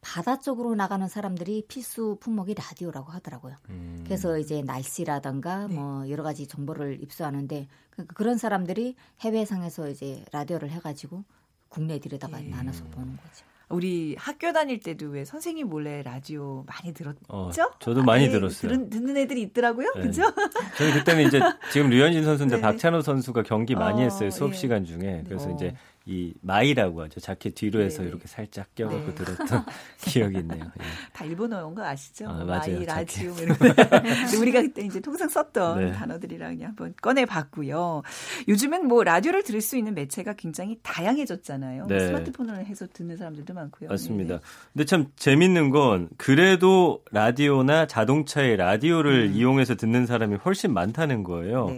바다 0.00 0.38
쪽으로 0.38 0.74
나가는 0.74 1.06
사람들이 1.08 1.64
필수 1.68 2.18
품목이 2.20 2.54
라디오라고 2.54 3.12
하더라고요. 3.12 3.54
음. 3.70 4.02
그래서 4.04 4.36
이제 4.38 4.62
날씨라든가 4.62 5.68
네. 5.68 5.74
뭐 5.76 6.10
여러 6.10 6.22
가지 6.24 6.46
정보를 6.46 7.00
입수하는데 7.00 7.68
그, 7.90 8.04
그런 8.06 8.36
사람들이 8.36 8.96
해외상에서 9.20 9.88
이제 9.88 10.24
라디오를 10.32 10.70
해가지고 10.70 11.24
국내 11.68 12.00
들여다가 12.00 12.38
네. 12.38 12.48
나눠서 12.48 12.84
보는 12.86 13.16
거죠. 13.16 13.46
우리 13.70 14.14
학교 14.18 14.52
다닐 14.52 14.78
때도 14.78 15.06
왜 15.06 15.24
선생님 15.24 15.68
몰래 15.68 16.02
라디오 16.02 16.64
많이 16.66 16.92
들었죠? 16.92 17.20
어, 17.28 17.50
저도 17.80 18.02
많이 18.02 18.24
아, 18.24 18.26
네. 18.26 18.32
들었어요. 18.32 18.60
들은, 18.60 18.90
듣는 18.90 19.16
애들이 19.16 19.42
있더라고요. 19.42 19.90
네. 19.96 20.02
그죠? 20.02 20.22
저희 20.76 20.92
그때는 20.92 21.26
이제 21.26 21.40
지금 21.72 21.88
류현진 21.88 22.24
선수인데 22.24 22.56
네. 22.56 22.62
박찬호 22.62 23.00
선수가 23.00 23.42
경기 23.44 23.74
많이 23.74 24.00
어, 24.00 24.04
했어요. 24.04 24.30
수업 24.30 24.52
예. 24.52 24.56
시간 24.56 24.84
중에. 24.84 25.24
그래서 25.26 25.48
어. 25.48 25.54
이제 25.54 25.74
이 26.06 26.34
마이라고 26.42 27.02
하죠. 27.04 27.18
자켓 27.18 27.54
뒤로 27.54 27.80
해서 27.80 28.02
네. 28.02 28.08
이렇게 28.08 28.28
살짝 28.28 28.74
껴갖고 28.74 29.06
네. 29.06 29.14
들었던 29.14 29.64
기억이 30.04 30.38
있네요. 30.40 30.64
예. 30.64 30.84
다 31.14 31.24
일본어인 31.24 31.74
거 31.74 31.82
아시죠? 31.82 32.28
아, 32.28 32.44
마이, 32.44 32.84
라지오 32.84 33.38
이런 33.38 33.56
우리가 34.38 34.60
그때 34.60 34.82
이제 34.84 35.00
통상 35.00 35.30
썼던 35.30 35.78
네. 35.78 35.92
단어들이랑 35.92 36.56
그냥 36.56 36.68
한번 36.70 36.94
꺼내봤고요. 37.00 38.02
요즘은 38.48 38.86
뭐 38.86 39.02
라디오를 39.02 39.44
들을 39.44 39.62
수 39.62 39.78
있는 39.78 39.94
매체가 39.94 40.34
굉장히 40.34 40.78
다양해졌잖아요. 40.82 41.86
네. 41.86 42.00
스마트폰을 42.00 42.66
해서 42.66 42.86
듣는 42.92 43.16
사람들도 43.16 43.54
많고요. 43.54 43.88
맞습니다. 43.88 44.34
네 44.36 44.40
근데 44.74 44.84
참 44.84 45.06
재밌는 45.16 45.70
건 45.70 46.10
그래도 46.18 47.02
라디오나 47.12 47.86
자동차의 47.86 48.58
라디오를 48.58 49.28
음. 49.30 49.32
이용해서 49.32 49.76
듣는 49.76 50.04
사람이 50.04 50.36
훨씬 50.36 50.74
많다는 50.74 51.22
거예요. 51.22 51.68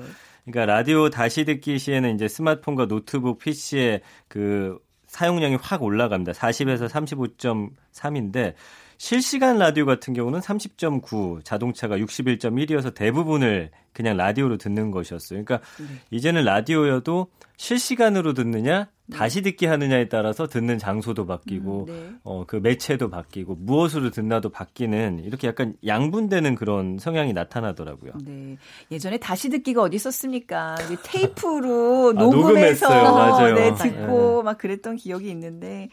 네. 0.47 0.53
그러니까 0.53 0.73
라디오 0.73 1.11
다시 1.11 1.45
듣기 1.45 1.79
시에는 1.79 2.15
이제 2.15 2.29
스마트폰과 2.29 2.87
노트북, 2.87 3.39
PC의 3.39 4.01
그 4.29 4.79
사용량이 5.07 5.57
확 5.57 5.83
올라갑니다. 5.83 6.33
40에서 6.33 6.89
35.3인데 6.89 8.55
실시간 8.99 9.59
라디오 9.59 9.85
같은 9.85 10.15
경우는 10.15 10.41
30.9, 10.41 11.45
자동차가 11.45 11.99
61.1이어서 11.99 12.95
대부분을 12.95 13.71
그냥 13.93 14.17
라디오로 14.17 14.57
듣는 14.57 14.91
것이었어요. 14.91 15.45
그러니까 15.45 15.67
네. 15.79 15.87
이제는 16.11 16.45
라디오여도 16.45 17.29
실시간으로 17.57 18.33
듣느냐 18.33 18.85
네. 18.85 18.91
다시 19.13 19.43
듣기 19.43 19.67
하느냐에 19.67 20.09
따라서 20.09 20.47
듣는 20.47 20.79
장소도 20.79 21.27
바뀌고 21.27 21.85
음, 21.85 21.87
네. 21.87 22.11
어그 22.25 22.57
매체도 22.57 23.11
바뀌고 23.11 23.55
무엇으로 23.55 24.11
듣나도 24.11 24.51
바뀌는 24.51 25.21
이렇게 25.25 25.47
약간 25.49 25.75
양분되는 25.87 26.55
그런 26.57 26.99
성향이 26.99 27.33
나타나더라고요. 27.33 28.13
네. 28.25 28.57
예전에 28.91 29.19
다시 29.19 29.49
듣기가 29.49 29.83
어디 29.83 29.97
있었습니까? 29.97 30.77
테이프로 31.05 32.15
아, 32.17 32.21
녹음해서 32.21 33.55
네, 33.55 33.75
듣고 33.75 34.39
네. 34.39 34.43
막 34.43 34.59
그랬던 34.59 34.97
기억이 34.97 35.31
있는데 35.31 35.89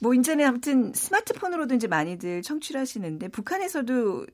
뭐 0.00 0.14
이제는 0.14 0.46
아무튼 0.46 0.92
스마트폰으로도 0.94 1.74
이제 1.74 1.86
많이들 1.86 2.42
청취를 2.42 2.80
하시는데 2.80 3.28
북한에서도 3.28 4.26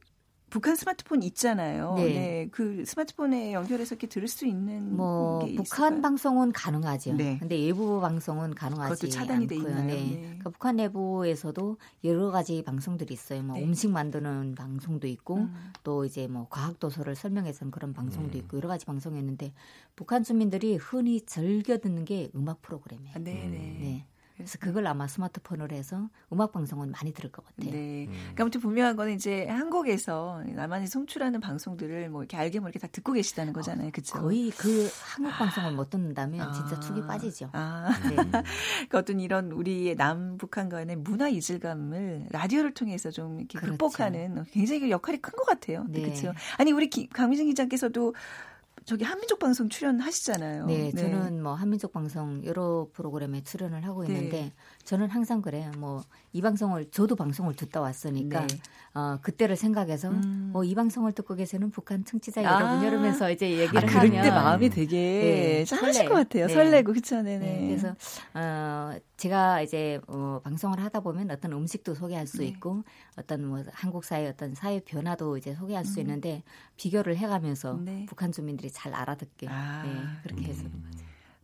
북한 0.57 0.75
스마트폰 0.75 1.23
있잖아요. 1.23 1.93
네. 1.97 2.05
네. 2.05 2.49
그 2.51 2.83
스마트폰에 2.87 3.53
연결해서 3.53 3.95
이렇게 3.95 4.07
들을 4.07 4.27
수 4.27 4.47
있는 4.47 4.97
뭐 4.97 5.41
북한 5.41 5.63
있을까요? 5.63 6.01
방송은 6.01 6.53
가능하죠. 6.53 7.13
네. 7.13 7.37
근데 7.39 7.57
외부 7.57 8.01
방송은 8.01 8.55
가능하지 8.55 8.95
그것도 8.95 9.11
차단이 9.11 9.45
않고요. 9.45 9.75
네. 9.75 9.85
네. 9.85 10.21
그러니까 10.21 10.49
북한 10.49 10.77
내부에서도 10.77 11.77
여러 12.05 12.31
가지 12.31 12.63
방송들이 12.63 13.13
있어요. 13.13 13.43
뭐 13.43 13.57
네. 13.59 13.65
음식 13.65 13.91
만드는 13.91 14.55
방송도 14.55 15.07
있고 15.09 15.37
음. 15.37 15.55
또 15.85 16.07
이제 16.07 16.27
뭐 16.27 16.47
과학 16.49 16.81
도서를 16.81 17.17
설명해서는 17.17 17.71
그런 17.71 17.93
방송도 17.93 18.39
음. 18.39 18.41
있고 18.41 18.57
여러 18.57 18.67
가지 18.67 18.87
방송이 18.87 19.19
있는데 19.19 19.53
북한 19.95 20.25
주민들이 20.25 20.77
흔히 20.77 21.21
즐겨 21.21 21.77
듣는 21.77 22.07
게 22.07 22.31
음악 22.35 22.63
프로그램이에요. 22.63 23.13
아, 23.15 23.19
네, 23.19 23.35
네. 23.35 23.77
네. 23.79 24.07
그래서 24.37 24.59
그걸 24.59 24.87
아마 24.87 25.07
스마트폰으로 25.07 25.75
해서 25.75 26.09
음악 26.33 26.53
방송은 26.53 26.91
많이 26.91 27.13
들을 27.13 27.31
것 27.31 27.45
같아요. 27.47 27.71
네. 27.73 28.07
음. 28.07 28.13
그러니까 28.13 28.43
아무튼 28.43 28.61
분명한 28.61 28.97
거는 28.97 29.15
이제 29.15 29.47
한국에서 29.47 30.43
나만이 30.47 30.87
송출하는 30.89 31.41
방송들을 31.41 32.11
뭐 32.11 32.23
이렇게 32.23 32.37
알게 32.37 32.61
모르게 32.61 32.79
다 32.79 32.87
듣고 32.91 33.13
계시다는 33.13 33.53
거잖아요. 33.53 33.91
그렇죠? 33.93 34.19
거의 34.19 34.51
그 34.51 34.91
한국 35.15 35.31
방송을 35.33 35.73
못 35.73 35.89
듣는다면 35.91 36.49
아. 36.49 36.53
진짜 36.53 36.79
축이 36.81 37.03
빠지죠. 37.07 37.51
아. 37.53 37.89
네. 38.11 38.17
그러니까 38.17 38.99
어떤 38.99 39.21
이런 39.21 39.53
우리의 39.53 39.95
남북한 39.95 40.69
간의 40.69 40.97
문화 40.97 41.29
이질감을 41.29 42.27
라디오를 42.31 42.75
통해서 42.75 43.11
좀 43.11 43.39
이렇게 43.39 43.59
그렇죠. 43.59 43.73
극복하는 43.79 44.45
굉장히 44.53 44.91
역할이 44.91 45.19
큰 45.23 45.37
것 45.37 45.45
같아요. 45.45 45.85
네. 45.89 46.01
그렇죠. 46.03 46.33
아니 46.57 46.73
우리 46.73 46.89
강민정 46.89 47.47
기자께서도 47.47 48.15
저기 48.87 49.03
한민족 49.03 49.41
방송 49.41 49.69
출연하시잖아요. 49.69 50.67
네, 50.67 50.93
네, 50.95 51.01
저는 51.03 51.43
뭐 51.43 51.55
한민족 51.55 51.93
방송 51.93 52.43
여러 52.45 52.89
프로그램에 52.93 53.43
출연을 53.43 53.85
하고 53.85 54.05
네. 54.05 54.15
있는데 54.15 54.41
네. 54.43 54.53
저는 54.87 55.11
항상 55.11 55.43
그래요. 55.43 55.71
뭐 55.77 56.03
이 56.37 56.43
방송을 56.43 56.91
저도 56.91 57.17
방송을 57.17 57.55
듣다 57.55 57.81
왔으니까 57.81 58.47
네. 58.47 58.59
어, 58.93 59.19
그때를 59.23 59.57
생각해서 59.57 60.11
음. 60.11 60.51
어, 60.53 60.63
이 60.65 60.75
방송을 60.75 61.13
듣고 61.13 61.35
계시는 61.35 61.71
북한 61.71 62.05
청취자 62.05 62.43
아. 62.43 62.61
여러분 62.61 62.87
이러면서 62.87 63.31
이제 63.31 63.49
얘기를 63.59 63.83
아, 63.89 64.01
하면 64.01 64.11
그때 64.11 64.31
마음이 64.31 64.69
되게 64.69 64.97
네, 64.97 65.65
짠하실 65.65 66.07
것 66.07 66.15
같아요. 66.17 66.47
네. 66.49 66.53
설레고 66.53 66.93
그쵸, 66.93 67.23
네네. 67.23 67.39
네, 67.39 67.67
그래서 67.69 67.97
어, 68.35 68.99
제가 69.17 69.63
이제 69.63 69.99
어, 70.09 70.41
방송을 70.45 70.79
하다 70.79 71.01
보면 71.01 71.31
어떤 71.31 71.53
음식도 71.53 71.95
소개할 71.95 72.27
수 72.27 72.41
네. 72.41 72.49
있고 72.49 72.85
어떤 73.17 73.47
뭐 73.47 73.65
한국 73.73 74.05
사회 74.05 74.29
어떤 74.29 74.55
사회 74.55 74.81
변화도 74.81 75.39
이제 75.39 75.55
소개할 75.55 75.87
수 75.87 76.01
음. 76.01 76.03
있는데 76.03 76.43
비교를 76.77 77.17
해가면서 77.17 77.81
네. 77.83 78.05
북한 78.07 78.31
주민들이 78.31 78.71
잘 78.71 78.93
알아듣게 78.93 79.47
아. 79.49 79.85
네, 79.87 80.03
그렇게 80.23 80.49
해서. 80.49 80.65
음. 80.67 80.91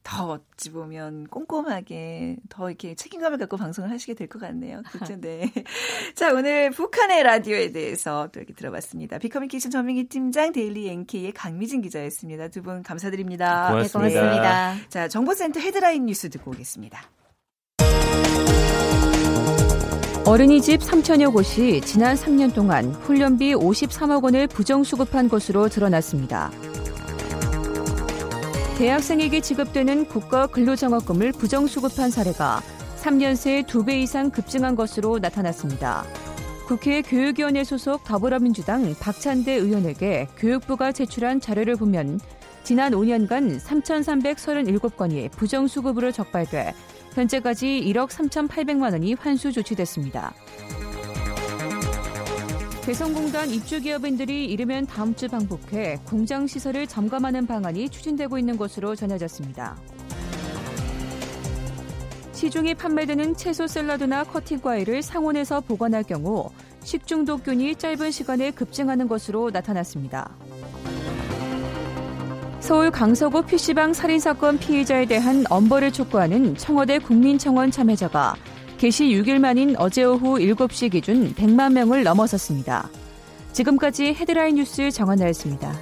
더 0.05 0.33
어찌 0.33 0.71
보면 0.71 1.29
꼼꼼하게 1.29 2.37
더 2.49 2.69
이렇게 2.69 2.95
책임감을 2.95 3.39
갖고 3.39 3.57
방송을 3.57 3.91
하시게 3.91 4.15
될 4.15 4.29
것 4.29 4.41
같네요. 4.41 4.83
그렇죠, 4.91 5.21
네. 5.21 5.53
자, 6.17 6.33
오늘 6.33 6.71
북한의 6.71 7.23
라디오에 7.23 7.71
대해서 7.73 8.29
또 8.33 8.41
이렇게 8.41 8.53
들어봤습니다. 8.55 9.19
비커뮤니케이션 9.19 9.71
전민기 9.71 10.09
팀장 10.09 10.53
데일리 10.53 10.89
NK의 10.89 11.33
강미진 11.33 11.83
기자였습니다. 11.83 12.49
두 12.49 12.63
분 12.63 12.83
감사드립니다. 12.83 13.69
고맙습니다. 13.71 14.09
네, 14.09 14.15
고맙습니다. 14.15 14.89
자, 14.89 15.09
정보센터 15.09 15.61
헤드라인 15.61 16.07
뉴스 16.07 16.29
듣고 16.31 16.51
오겠습니다. 16.53 17.01
어린이집 20.25 20.81
3천여 20.81 21.33
곳이 21.33 21.81
지난 21.85 22.15
3년 22.15 22.55
동안 22.55 22.93
훈련비 22.93 23.55
53억 23.55 24.23
원을 24.23 24.47
부정수급한 24.47 25.29
것으로 25.29 25.69
드러났습니다. 25.69 26.51
대학생에게 28.79 29.41
지급되는 29.41 30.07
국가 30.07 30.47
근로장학금을 30.47 31.33
부정수급한 31.33 32.11
사례가 32.11 32.63
3년 33.03 33.37
새 33.37 33.63
2배 33.63 33.95
이상 34.03 34.31
급증한 34.31 34.75
것으로 34.75 35.19
나타났습니다. 35.19 36.05
국회 36.67 37.03
교육위원회 37.03 37.65
소속 37.65 38.03
더불어민주당 38.05 38.95
박찬대 38.99 39.53
의원에게 39.53 40.29
교육부가 40.39 40.91
제출한 40.91 41.41
자료를 41.41 41.77
보면 41.77 42.19
지난 42.65 42.93
5년간 42.93 43.61
3,337건이 43.61 45.31
부정수급으로 45.33 46.11
적발돼 46.11 46.73
현재까지 47.15 47.83
1억 47.87 48.09
3,800만 48.09 48.93
원이 48.93 49.15
환수 49.15 49.53
조치됐습니다. 49.53 50.33
대성공단 52.83 53.51
입주기업인들이 53.51 54.47
이르면 54.47 54.87
다음 54.87 55.15
주 55.15 55.29
방북해 55.29 56.01
공장 56.05 56.49
시설을 56.49 56.89
점검하는 56.89 57.47
방안이 57.47 57.89
추진되고 57.89 58.39
있는 58.39 58.57
것으로 58.57 58.97
전해졌습니다. 58.97 59.77
시중에 62.33 62.75
판매되는 62.75 63.37
채소 63.37 63.69
샐러드나 63.69 64.25
커팅 64.25 64.61
과일을 64.61 65.01
상온에서 65.01 65.61
보관할 65.61 66.03
경우 66.03 66.51
식중독균이 66.83 67.77
짧은 67.77 68.11
시간에 68.11 68.51
급증하는 68.51 69.07
것으로 69.07 69.51
나타났습니다. 69.51 70.33
서울 72.59 72.91
강서구 72.91 73.47
PC방 73.47 73.93
살인사건 73.93 74.59
피해자에 74.59 75.07
대한 75.07 75.45
엄벌을 75.49 75.93
촉구하는 75.93 76.57
청와대 76.57 76.99
국민청원 76.99 77.71
참여자가 77.71 78.35
개시 78.83 79.05
6일 79.11 79.39
만인 79.39 79.77
어제 79.79 80.03
오후 80.03 80.41
7시 80.41 80.91
기준 80.91 81.33
100만 81.37 81.73
명을 81.73 82.03
넘어섰습니다. 82.03 82.91
지금까지 83.53 84.07
헤드라인 84.07 84.57
뉴스 84.57 84.91
정한나였습니다. 84.91 85.73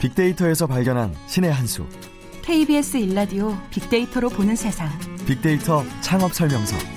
빅데이터에서 0.00 0.66
발견한 0.66 1.14
신의 1.26 1.52
한 1.52 1.66
수. 1.66 1.84
KBS 2.40 2.96
일라디오 2.96 3.54
빅데이터로 3.68 4.30
보는 4.30 4.56
세상. 4.56 4.88
빅데이터 5.26 5.84
창업 6.00 6.32
설명서. 6.32 6.93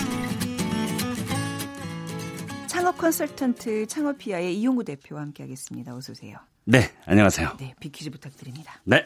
컨설턴트 3.07 3.87
창업피아의 3.87 4.59
이용구 4.59 4.83
대표와 4.83 5.21
함께하겠습니다. 5.21 5.95
어서 5.95 6.11
오세요. 6.11 6.39
네, 6.65 6.91
안녕하세요. 7.05 7.55
네, 7.57 7.73
빅퀴즈 7.79 8.09
부탁드립니다. 8.09 8.81
네. 8.83 9.05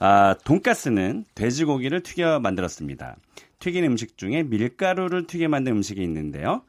아, 0.00 0.34
돈가스는 0.44 1.26
돼지고기를 1.36 2.02
튀겨 2.02 2.40
만들었습니다. 2.40 3.14
튀긴 3.60 3.84
음식 3.84 4.18
중에 4.18 4.42
밀가루를 4.42 5.28
튀겨 5.28 5.46
만든 5.46 5.74
음식이 5.76 6.02
있는데요. 6.02 6.64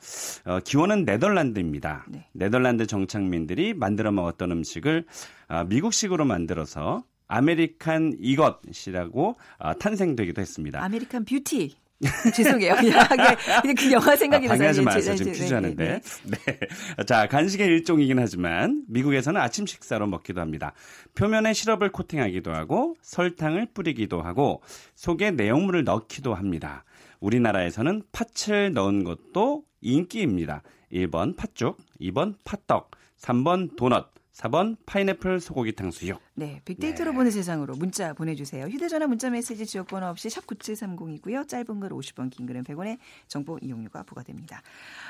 어, 0.46 0.60
기원은 0.60 1.06
네덜란드입니다. 1.06 2.06
네. 2.10 2.28
네덜란드 2.34 2.86
정착민들이 2.86 3.74
만들어 3.74 4.12
먹었던 4.12 4.52
음식을 4.52 5.06
아, 5.48 5.64
미국식으로 5.64 6.26
만들어서 6.26 7.04
American 7.28 8.18
이것이라고 8.20 9.36
아, 9.58 9.74
탄생되기도 9.74 10.40
했습니다. 10.40 10.84
American 10.84 11.26
Beauty. 11.26 11.81
죄송해요. 12.36 12.76
그냥 12.76 13.76
그 13.78 13.92
영화 13.92 14.16
생각이 14.16 14.48
나서. 14.48 14.56
아, 14.56 14.58
방해하지 14.58 14.82
마세요. 14.82 15.16
지금 15.16 15.32
퀴즈 15.34 15.54
하는데. 15.54 15.84
네, 15.84 16.02
네. 16.24 16.38
네. 16.58 17.04
자, 17.06 17.28
간식의 17.28 17.68
일종이긴 17.68 18.20
하지만 18.20 18.84
미국에서는 18.88 19.40
아침 19.40 19.66
식사로 19.66 20.08
먹기도 20.08 20.42
합니다. 20.42 20.74
표면에 21.16 21.54
시럽을 21.54 21.92
코팅하기도 21.92 22.54
하고 22.54 22.96
설탕을 23.02 23.68
뿌리기도 23.74 24.22
하고 24.22 24.62
속에 24.96 25.32
내용물을 25.32 25.84
넣기도 25.84 26.34
합니다. 26.34 26.84
우리나라에서는 27.20 28.04
팥을 28.12 28.74
넣은 28.74 29.04
것도 29.04 29.64
인기입니다. 29.82 30.64
1번 30.92 31.38
팥죽, 31.38 31.78
2번 32.02 32.36
팥떡, 32.44 32.92
3번 33.20 33.76
도넛, 33.78 34.12
4번 34.42 34.76
파인애플 34.86 35.40
소고기 35.40 35.74
탕수육. 35.74 36.20
네, 36.34 36.62
빅데이터로 36.66 37.12
네. 37.12 37.18
보는 37.18 37.32
세상으로 37.32 37.76
문자 37.76 38.14
보내주세요. 38.14 38.66
휴대전화 38.66 39.06
문자 39.06 39.30
메시지 39.30 39.66
지역번호 39.66 40.08
없이 40.08 40.30
샵 40.30 40.48
9730이고요. 40.48 41.48
짧은 41.48 41.80
글 41.80 41.90
50원, 41.90 42.32
긴 42.32 42.48
글은 42.48 42.64
100원의 42.64 42.98
정보 43.28 43.60
이용료가 43.62 44.04
부과됩니다. 44.04 44.62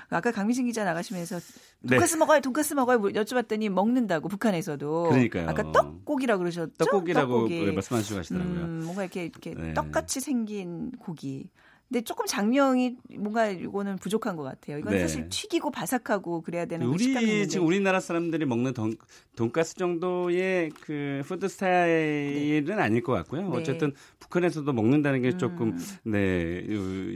아까 0.09 0.31
강미진 0.31 0.65
기자 0.65 0.83
나가시면서 0.83 1.39
네. 1.79 1.89
돈가스 1.91 2.15
네. 2.15 2.19
먹어요, 2.19 2.41
돈가스 2.41 2.73
먹어요 2.73 2.99
여쭤봤더니 2.99 3.69
먹는다고 3.69 4.27
북한에서도. 4.27 5.09
그러니까요. 5.09 5.49
아까 5.49 5.71
떡고기라고 5.71 6.39
그러셨죠? 6.39 6.73
떡고기라고 6.77 7.33
떡고기. 7.33 7.71
말씀하시고 7.71 8.19
하시더라고요. 8.19 8.59
음, 8.59 8.81
뭔가 8.83 9.03
이렇게, 9.03 9.25
이렇게 9.25 9.53
네. 9.53 9.73
떡같이 9.73 10.19
생긴 10.19 10.91
고기. 10.99 11.49
근데 11.91 12.05
조금 12.05 12.25
설명이 12.25 12.95
뭔가 13.17 13.49
이거는 13.49 13.97
부족한 13.97 14.37
것 14.37 14.43
같아요. 14.43 14.77
이건 14.77 14.93
네. 14.93 14.99
사실 15.01 15.27
튀기고 15.27 15.71
바삭하고 15.71 16.41
그래야 16.41 16.65
되는 16.65 16.87
우리 16.87 17.03
식감이 17.03 17.49
지금 17.49 17.67
우리나라 17.67 17.99
사람들이 17.99 18.45
먹는 18.45 18.73
돈, 18.73 18.95
돈가스 19.35 19.75
정도의 19.75 20.69
그 20.79 21.21
food 21.25 21.49
스타일은 21.49 22.63
네. 22.77 22.81
아닐 22.81 23.03
것 23.03 23.11
같고요. 23.11 23.41
네. 23.41 23.57
어쨌든 23.57 23.91
북한에서도 24.19 24.71
먹는다는 24.71 25.21
게 25.21 25.35
조금 25.35 25.71
음. 25.71 25.77
네 26.09 26.65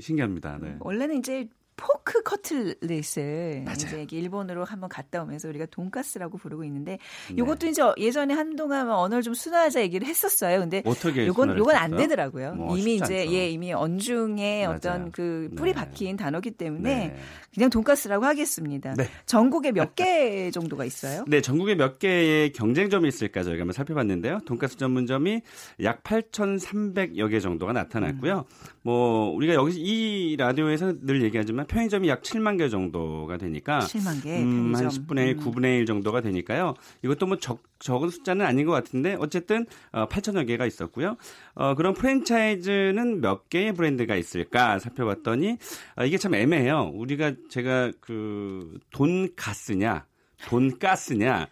신기합니다. 0.02 0.60
네. 0.62 0.76
원래는 0.82 1.20
이제 1.20 1.48
pork 1.78 2.21
cutlet을 2.24 3.63
맞아요. 3.66 3.76
이제 4.04 4.08
일본으로 4.12 4.64
한번 4.66 4.90
갔다 4.90 5.22
오면서 5.24 5.48
우리가 5.50 5.66
돈가스라고 5.68 6.38
부르고 6.38 6.64
있는데 6.66 6.98
이것도 7.32 7.60
네. 7.66 7.70
이제 7.70 7.82
예전에 7.98 8.34
한동안 8.34 8.90
언어를 8.90 9.22
좀 9.24 9.34
순화하자 9.34 9.82
얘기를 9.82 10.08
했었어요. 10.08 10.60
근데 10.60 10.82
어떻게 10.86 11.28
요건 11.28 11.58
요건 11.58 11.76
안 11.76 11.96
되더라고요. 11.96 12.54
뭐 12.56 12.78
이미 12.78 12.96
이제 12.96 13.22
않죠. 13.22 13.34
예 13.34 13.50
이미 13.50 13.74
언중에 13.74 14.66
맞아요. 14.66 14.78
어떤 14.78 15.12
그 15.12 15.50
뿌리 15.56 15.72
네. 15.74 15.76
박힌 15.76 16.18
단어기 16.18 16.52
때문에 16.52 17.08
네. 17.08 17.16
그냥 17.54 17.70
돈가스라고 17.70 18.26
하겠습니다. 18.26 18.94
네. 18.96 19.08
전국에 19.26 19.72
몇 19.72 19.96
개 19.96 20.50
정도가 20.52 20.84
있어요? 20.86 21.24
네, 21.28 21.42
전국에 21.42 21.76
몇 21.76 22.00
개의 22.00 22.52
경쟁점이 22.54 23.08
있을까 23.08 23.44
저희가 23.44 23.62
한번 23.62 23.74
살펴봤는데요. 23.74 24.40
돈가스 24.46 24.78
전문점이 24.78 25.42
약 25.84 26.04
8,300여 26.04 27.30
개 27.30 27.40
정도가 27.40 27.74
나타났고요. 27.74 28.40
음. 28.40 28.76
뭐 28.82 29.30
우리가 29.32 29.54
여기서 29.54 29.78
이 29.80 30.36
라디오에서 30.38 30.94
늘 31.02 31.22
얘기하지만 31.24 31.64
편의점이 31.65 32.08
약 32.10 32.21
7만 32.21 32.58
개 32.58 32.69
정도가 32.69 33.38
되니까 33.38 33.80
7만 33.80 34.23
개 34.23 34.41
음, 34.41 34.73
한 34.75 34.88
10분의 34.88 35.28
1, 35.30 35.38
음. 35.38 35.39
9분의 35.39 35.80
1 35.80 35.86
정도가 35.86 36.21
되니까요. 36.21 36.73
이것도 37.04 37.28
뭐 37.28 37.38
적, 37.38 37.62
적은 37.80 38.10
숫자는 38.10 38.45
아닌 38.45 38.65
것 38.65 38.71
같은데 38.71 39.15
어쨌든 39.19 39.65
어, 39.91 40.08
8천여 40.08 40.47
개가 40.47 40.65
있었고요. 40.65 41.17
어, 41.54 41.75
그럼 41.75 41.93
프랜차이즈는 41.93 43.21
몇 43.21 43.49
개의 43.49 43.73
브랜드가 43.73 44.15
있을까 44.15 44.80
살펴봤더니 44.80 45.58
어, 45.97 46.06
이게 46.06 46.17
참 46.17 46.36
애매해요. 46.36 46.91
우리가 46.93 47.34
제가 47.49 47.91
그 47.99 48.78
돈가스냐 48.91 50.06
돈가스냐? 50.48 51.48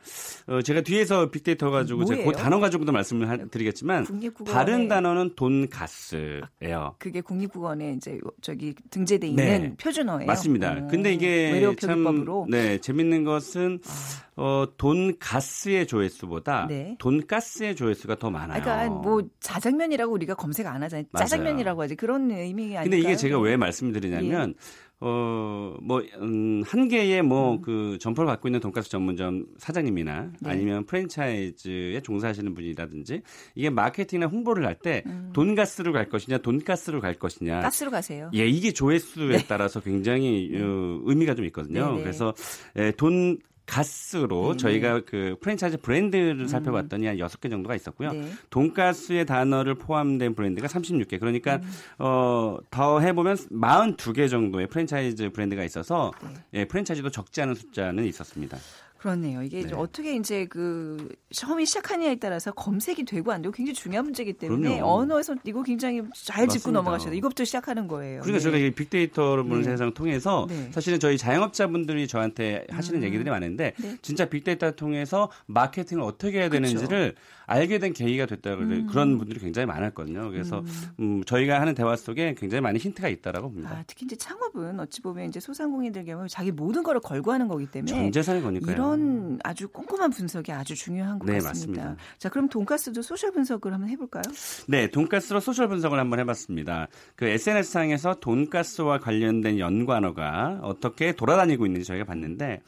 어, 0.48 0.62
제가 0.62 0.82
뒤에서 0.82 1.30
빅데이터 1.32 1.70
가지고 1.70 2.06
제가 2.06 2.24
그 2.24 2.32
단어 2.32 2.60
가지고도 2.60 2.92
말씀을 2.92 3.30
하, 3.30 3.38
드리겠지만 3.38 4.06
다른 4.46 4.88
단어는 4.88 5.36
돈가스예요. 5.36 6.44
아, 6.74 6.94
그게 6.98 7.22
국립국어에 7.22 7.94
이제 7.98 8.20
저기 8.42 8.76
등재돼 8.90 9.28
있는 9.28 9.46
네. 9.46 9.76
표준어예요. 9.78 10.28
맞습니다. 10.28 10.84
오, 10.84 10.88
근데 10.88 11.14
이게 11.14 11.76
참 11.80 12.26
네, 12.50 12.78
재밌는 12.80 13.24
것은 13.24 13.80
아. 13.86 14.24
어, 14.36 14.66
돈가스의 14.78 15.86
조회수보다 15.86 16.68
네. 16.68 16.96
돈가스의 17.00 17.76
조회수가 17.76 18.16
더 18.18 18.30
많아요. 18.32 18.62
그러니까 18.62 18.90
뭐 18.90 19.22
자장면이라고 19.40 20.12
우리가 20.14 20.34
검색 20.34 20.66
안 20.66 20.82
하잖아요. 20.84 21.06
짜장면이라고 21.16 21.82
하지 21.84 21.96
그런 21.96 22.32
의미 22.32 22.76
아니에요. 22.78 22.84
근데 22.84 23.00
이게 23.00 23.16
제가 23.16 23.40
왜 23.40 23.58
말씀드리냐면 23.58 24.56
예. 24.58 24.93
어, 25.06 25.76
뭐, 25.82 26.02
음, 26.22 26.64
한 26.66 26.88
개의 26.88 27.22
뭐, 27.24 27.56
음. 27.56 27.62
그, 27.62 27.98
점포를 28.00 28.26
갖고 28.26 28.48
있는 28.48 28.62
돈가스 28.62 28.90
전문점 28.90 29.46
사장님이나 29.58 30.32
네. 30.40 30.50
아니면 30.50 30.86
프랜차이즈에 30.86 32.00
종사하시는 32.02 32.54
분이라든지 32.54 33.22
이게 33.56 33.70
마케팅이나 33.70 34.28
홍보를 34.28 34.66
할때 34.66 35.04
음. 35.06 35.32
돈가스로 35.34 35.92
갈 35.92 36.08
것이냐, 36.08 36.38
돈가스로 36.38 37.02
갈 37.02 37.16
것이냐. 37.16 37.60
가스로 37.60 37.92
가세요. 37.92 38.32
예, 38.34 38.48
이게 38.48 38.72
조회수에 38.72 39.38
네. 39.40 39.46
따라서 39.46 39.82
굉장히 39.82 40.50
어, 40.56 41.02
의미가 41.04 41.36
좀 41.36 41.44
있거든요. 41.48 41.88
네네. 41.88 41.98
네. 41.98 42.02
그래서 42.04 42.34
예, 42.78 42.92
돈 42.92 43.40
가스로 43.66 44.52
네. 44.52 44.58
저희가 44.58 45.02
그 45.06 45.36
프랜차이즈 45.42 45.78
브랜드를 45.78 46.42
음. 46.42 46.48
살펴봤더니 46.48 47.08
한 47.08 47.18
6개 47.18 47.50
정도가 47.50 47.76
있었고요. 47.76 48.12
네. 48.12 48.30
돈가스의 48.50 49.26
단어를 49.26 49.76
포함된 49.76 50.36
브랜드가 50.36 50.68
36개. 50.68 51.20
그러니까 51.20 51.56
음. 51.56 51.72
어, 52.00 52.58
더 52.70 53.00
해보면 53.00 53.36
42개 53.36 54.30
정도의 54.30 54.68
프랜차이즈 54.68 55.30
브랜드가 55.30 55.64
있어서 55.64 56.12
네. 56.22 56.30
예, 56.54 56.66
프랜차이즈도 56.66 57.10
적지 57.10 57.42
않은 57.42 57.56
숫자는 57.56 58.06
있었습니다. 58.06 58.58
그렇네요. 59.04 59.44
이게 59.44 59.64
네. 59.64 59.74
어떻게 59.74 60.16
이제 60.16 60.46
그 60.46 61.10
처음이 61.30 61.66
시작하느냐에 61.66 62.16
따라서 62.16 62.54
검색이 62.54 63.04
되고 63.04 63.34
안 63.34 63.42
되고 63.42 63.52
굉장히 63.52 63.74
중요한 63.74 64.06
문제이기 64.06 64.32
때문에 64.32 64.78
그럼요. 64.78 64.94
언어에서 64.94 65.36
이거 65.44 65.62
굉장히 65.62 66.02
잘 66.16 66.48
짚고 66.48 66.72
넘어가셔야 66.72 67.10
돼요. 67.10 67.18
이것부터 67.18 67.44
시작하는 67.44 67.90
거예요. 67.90 68.22
그러니까 68.22 68.38
네. 68.38 68.52
저희가 68.52 68.76
빅데이터를 68.78 69.44
보는 69.44 69.64
네. 69.64 69.72
세상을 69.72 69.94
통해서 69.94 70.48
네. 70.50 70.72
사실은 70.72 71.02
저희 71.02 71.18
자영업자분들이 71.18 72.08
저한테 72.08 72.66
하시는 72.70 73.02
음. 73.02 73.04
얘기들이 73.04 73.30
많은데 73.30 73.74
네. 73.78 73.98
진짜 74.02 74.30
빅데이터를 74.30 74.78
통해서 74.78 75.30
마케팅을 75.48 76.02
어떻게 76.02 76.40
해야 76.40 76.48
되는지를 76.48 76.88
그렇죠. 76.88 77.20
알게 77.46 77.80
된 77.80 77.94
계기가 77.94 78.26
됐다 78.26 78.54
음. 78.54 78.88
그런 78.90 79.18
분들이 79.18 79.40
굉장히 79.40 79.66
많았거든요. 79.66 80.30
그래서 80.32 80.60
음. 80.60 80.68
음. 81.00 81.24
저희가 81.26 81.60
하는 81.60 81.76
대화 81.76 81.96
속에 81.96 82.36
굉장히 82.38 82.62
많은 82.62 82.80
힌트가 82.80 83.10
있다라고 83.10 83.50
봅니다. 83.50 83.72
아, 83.72 83.84
특히 83.86 84.06
이제 84.06 84.16
창업은 84.16 84.80
어찌 84.80 85.02
보면 85.02 85.28
이제 85.28 85.40
소상공인들 85.40 86.06
경우 86.06 86.28
자기 86.30 86.52
모든 86.52 86.84
거를 86.84 87.02
걸고 87.02 87.32
하는 87.32 87.48
거기 87.48 87.66
때문에 87.66 87.92
전 87.92 88.12
재산이 88.12 88.42
거니까요. 88.42 88.76
이런 88.94 89.40
아주 89.44 89.68
꼼꼼한 89.70 90.12
분석이 90.12 90.52
아주 90.52 90.76
중요한 90.76 91.20
것 91.20 91.26
네, 91.26 91.40
같습니다. 91.40 91.84
맞습니다. 91.84 92.04
자, 92.18 92.30
그럼 92.30 92.50
돈가스도 92.50 93.02
social 93.02 93.32
분석을 93.32 93.74
한번 93.74 93.90
해볼까요? 93.90 94.24
네, 94.68 94.88
돈가스로 94.88 95.40
social 95.40 95.68
분석을 95.68 96.00
한번 96.00 96.20
해봤습니다. 96.20 96.88
그 97.16 97.26
SNS상에서 97.26 98.16
돈가스와 98.20 99.00
관련된 99.00 99.60
연관어가 99.60 100.60
어떻게 100.64 101.14
돌아다니고 101.14 101.66
있는지 101.66 101.86
저희가 101.86 102.06
봤는데 102.06 102.62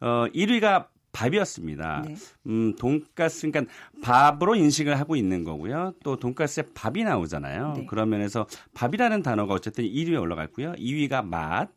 어, 0.00 0.26
1위가 0.34 0.86
밥이었습니다. 1.12 2.04
네. 2.06 2.14
음, 2.46 2.74
돈가스, 2.76 3.50
그러니까 3.50 3.72
밥으로 4.02 4.54
인식을 4.54 4.98
하고 4.98 5.16
있는 5.16 5.42
거고요. 5.42 5.94
또 6.04 6.16
돈가스에 6.16 6.64
밥이 6.74 7.02
나오잖아요. 7.02 7.74
네. 7.78 7.86
그런 7.86 8.10
면에서 8.10 8.46
밥이라는 8.74 9.22
단어가 9.22 9.54
어쨌든 9.54 9.84
1위에 9.84 10.20
올라갔고요. 10.20 10.74
2위가 10.74 11.24
맛, 11.24 11.68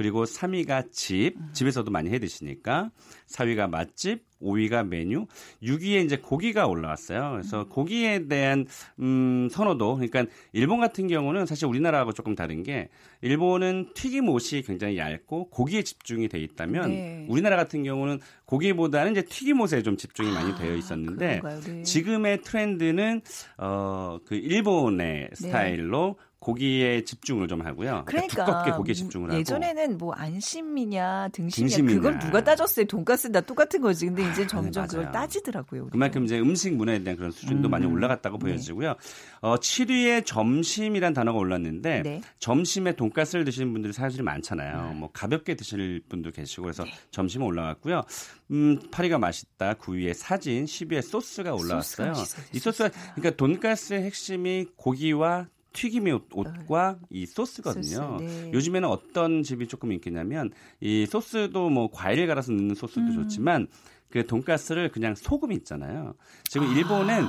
그리고 0.00 0.24
3위가 0.24 0.90
집, 0.92 1.34
음. 1.36 1.50
집에서도 1.52 1.90
많이 1.90 2.08
해 2.08 2.18
드시니까 2.18 2.90
4위가 3.26 3.68
맛집, 3.68 4.24
5위가 4.40 4.88
메뉴, 4.88 5.26
6위에 5.62 6.02
이제 6.02 6.16
고기가 6.16 6.66
올라왔어요. 6.66 7.32
그래서 7.32 7.64
음. 7.64 7.68
고기에 7.68 8.26
대한 8.26 8.64
음 8.98 9.50
선호도 9.50 9.96
그러니까 9.96 10.24
일본 10.54 10.80
같은 10.80 11.06
경우는 11.06 11.44
사실 11.44 11.66
우리나라하고 11.66 12.14
조금 12.14 12.34
다른 12.34 12.62
게 12.62 12.88
일본은 13.20 13.90
튀김옷이 13.92 14.62
굉장히 14.62 14.96
얇고 14.96 15.50
고기에 15.50 15.82
집중이 15.82 16.30
돼 16.30 16.38
있다면 16.38 16.88
네. 16.88 17.26
우리나라 17.28 17.56
같은 17.56 17.82
경우는 17.82 18.20
고기보다는 18.46 19.12
이제 19.12 19.20
튀김옷에 19.20 19.82
좀 19.82 19.98
집중이 19.98 20.30
많이 20.30 20.52
아, 20.52 20.54
되어 20.54 20.76
있었는데 20.76 21.42
네. 21.44 21.82
지금의 21.82 22.40
트렌드는 22.40 23.20
어그 23.58 24.34
일본의 24.34 25.28
네. 25.28 25.30
스타일로 25.34 26.16
고기에 26.40 27.04
집중을 27.04 27.48
좀 27.48 27.60
하고요. 27.60 28.04
그러니까, 28.06 28.34
그러니까 28.34 28.44
두껍게 28.46 28.70
고기에 28.78 28.94
집중을 28.94 29.28
하고. 29.28 29.38
예전에는 29.38 29.98
뭐 29.98 30.14
안심이냐 30.14 31.28
등심이냐, 31.32 31.76
등심이냐. 31.76 31.96
그걸 31.96 32.18
누가 32.18 32.42
따졌어요. 32.42 32.86
돈가스 32.86 33.30
다 33.30 33.42
똑같은 33.42 33.82
거지. 33.82 34.06
근데 34.06 34.28
이제 34.30 34.44
아, 34.44 34.46
점점 34.46 34.84
아, 34.84 34.86
그걸 34.86 35.12
따지더라고요. 35.12 35.82
우리가. 35.82 35.92
그만큼 35.92 36.24
이제 36.24 36.40
음식 36.40 36.74
문화에 36.74 37.02
대한 37.04 37.18
그런 37.18 37.30
수준도 37.30 37.68
음. 37.68 37.70
많이 37.70 37.84
올라갔다고 37.84 38.38
네. 38.38 38.44
보여지고요. 38.44 38.94
어, 39.42 39.56
7위에 39.56 40.24
점심이란 40.24 41.12
단어가 41.12 41.38
올랐는데 41.38 42.02
네. 42.02 42.22
점심에 42.38 42.96
돈가스를 42.96 43.44
드시는 43.44 43.70
분들이 43.74 43.92
사실 43.92 44.22
많잖아요. 44.22 44.92
네. 44.92 44.98
뭐 44.98 45.10
가볍게 45.12 45.54
드실 45.54 46.00
분도 46.08 46.30
계시고 46.30 46.62
그래서 46.62 46.84
네. 46.84 46.92
점심은 47.10 47.46
올라갔고요. 47.46 48.02
음, 48.52 48.78
8위가 48.90 49.18
맛있다. 49.18 49.74
9위에 49.74 50.14
사진, 50.14 50.64
10위에 50.64 51.02
소스가 51.02 51.52
올라왔어요. 51.54 52.14
소스가 52.14 52.42
이 52.54 52.58
소스가 52.58 52.90
그러니까 53.14 53.36
돈가스의 53.36 54.02
핵심이 54.04 54.66
고기와 54.76 55.48
튀김의 55.72 56.20
옷 56.32 56.46
과 56.66 56.96
이 57.10 57.26
소스거든요. 57.26 58.18
소스, 58.18 58.24
네. 58.24 58.50
요즘에는 58.52 58.88
어떤 58.88 59.42
집이 59.42 59.66
조금 59.68 59.92
있겠냐면 59.92 60.50
이 60.80 61.06
소스도 61.06 61.70
뭐 61.70 61.90
과일 61.90 62.26
갈아서 62.26 62.52
넣는 62.52 62.74
소스도 62.74 63.00
음. 63.02 63.14
좋지만 63.14 63.68
그 64.08 64.26
돈가스를 64.26 64.90
그냥 64.90 65.14
소금 65.14 65.52
있잖아요. 65.52 66.14
지금 66.44 66.68
아. 66.68 66.72
일본은 66.74 67.24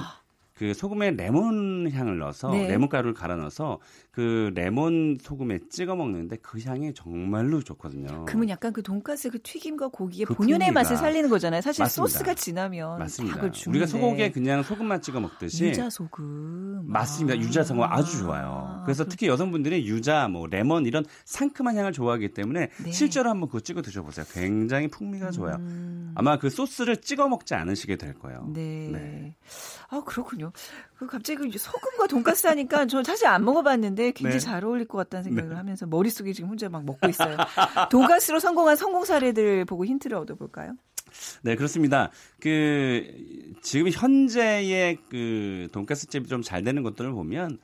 그 0.62 0.76
소금에 0.76 1.10
레몬 1.10 1.90
향을 1.92 2.20
넣어서 2.20 2.52
네. 2.52 2.68
레몬 2.68 2.88
가루를 2.88 3.16
갈아 3.16 3.36
넣어서 3.36 3.80
그 4.12 4.52
레몬 4.54 5.18
소금에 5.20 5.58
찍어 5.72 5.96
먹는데 5.96 6.38
그 6.44 6.60
향이 6.64 6.94
정말로 6.94 7.64
좋거든요. 7.64 8.26
그러면 8.28 8.50
약간 8.50 8.72
그 8.72 8.84
돈가스 8.84 9.32
그 9.32 9.42
튀김과 9.42 9.88
고기의 9.88 10.26
그 10.26 10.36
본연의. 10.36 10.72
맛을 10.72 10.98
살리는 10.98 11.32
거잖아요. 11.32 11.62
사실 11.62 11.82
맞습니다. 11.82 12.12
소스가 12.12 12.34
진하면 12.36 13.00
맞습니다. 13.00 13.42
우리가 13.70 13.88
소고기에 13.88 14.30
그냥 14.30 14.62
소금만 14.62 15.02
찍어 15.02 15.20
먹듯이 15.20 15.66
유자 15.66 15.90
소금 15.90 16.84
맞습니다. 16.86 17.40
아. 17.40 17.42
유자 17.42 17.64
소금 17.64 17.82
아주 17.82 18.20
좋아요. 18.20 18.84
그래서 18.86 19.04
특히 19.06 19.26
여성분들이 19.26 19.88
유자, 19.88 20.28
뭐 20.28 20.46
레몬 20.46 20.86
이런 20.86 21.04
상큼한 21.26 21.76
향을 21.76 21.92
좋아하기 21.92 22.36
때문에 22.36 22.70
네. 22.84 22.92
실제로 22.92 23.32
한번 23.32 23.50
그거 23.50 23.62
찍어 23.62 23.82
드셔보세요. 23.82 24.28
굉장히 24.32 24.90
풍미가 24.90 25.32
좋아요. 25.32 25.56
음. 25.56 26.12
아마 26.14 26.38
그 26.38 26.52
소스를 26.52 26.98
찍어 26.98 27.28
먹지 27.30 27.56
않으시게 27.56 27.96
될 27.96 28.14
거예요. 28.14 28.48
네. 28.54 28.90
네. 28.92 29.36
아 29.90 30.04
그렇군요. 30.06 30.51
그 30.98 31.08
갑자기 31.08 31.50
그 31.50 31.58
소금과 31.58 32.08
돈가스 32.08 32.48
하니까 32.48 32.86
저 32.86 33.04
사실 33.04 33.28
안 33.28 33.44
먹어봤는데 33.46 34.12
굉장히 34.12 34.40
네. 34.40 34.40
잘 34.40 34.64
어울릴 34.64 34.88
것 34.88 34.98
같다는 35.00 35.24
생각을 35.24 35.50
네. 35.50 35.56
하면서 35.56 35.86
머릿속에 35.86 36.34
지금 36.34 36.50
혼자 36.50 36.70
막 36.70 36.86
먹고 36.86 37.08
있어요. 37.10 37.38
돈가스로 37.90 38.40
성공한 38.40 38.76
성공 38.76 39.06
사례들 39.06 39.66
보고 39.66 39.86
힌트를 39.86 40.18
얻어볼까요? 40.18 40.74
네, 41.42 41.56
그렇습니다. 41.56 42.10
그 42.40 43.04
지금 43.62 43.90
현재의 43.90 44.98
그 45.10 45.68
돈가스 45.72 46.08
집이 46.08 46.28
좀 46.28 46.42
잘 46.42 46.64
되는 46.64 46.84
것들을 46.84 47.12
보면 47.12 47.60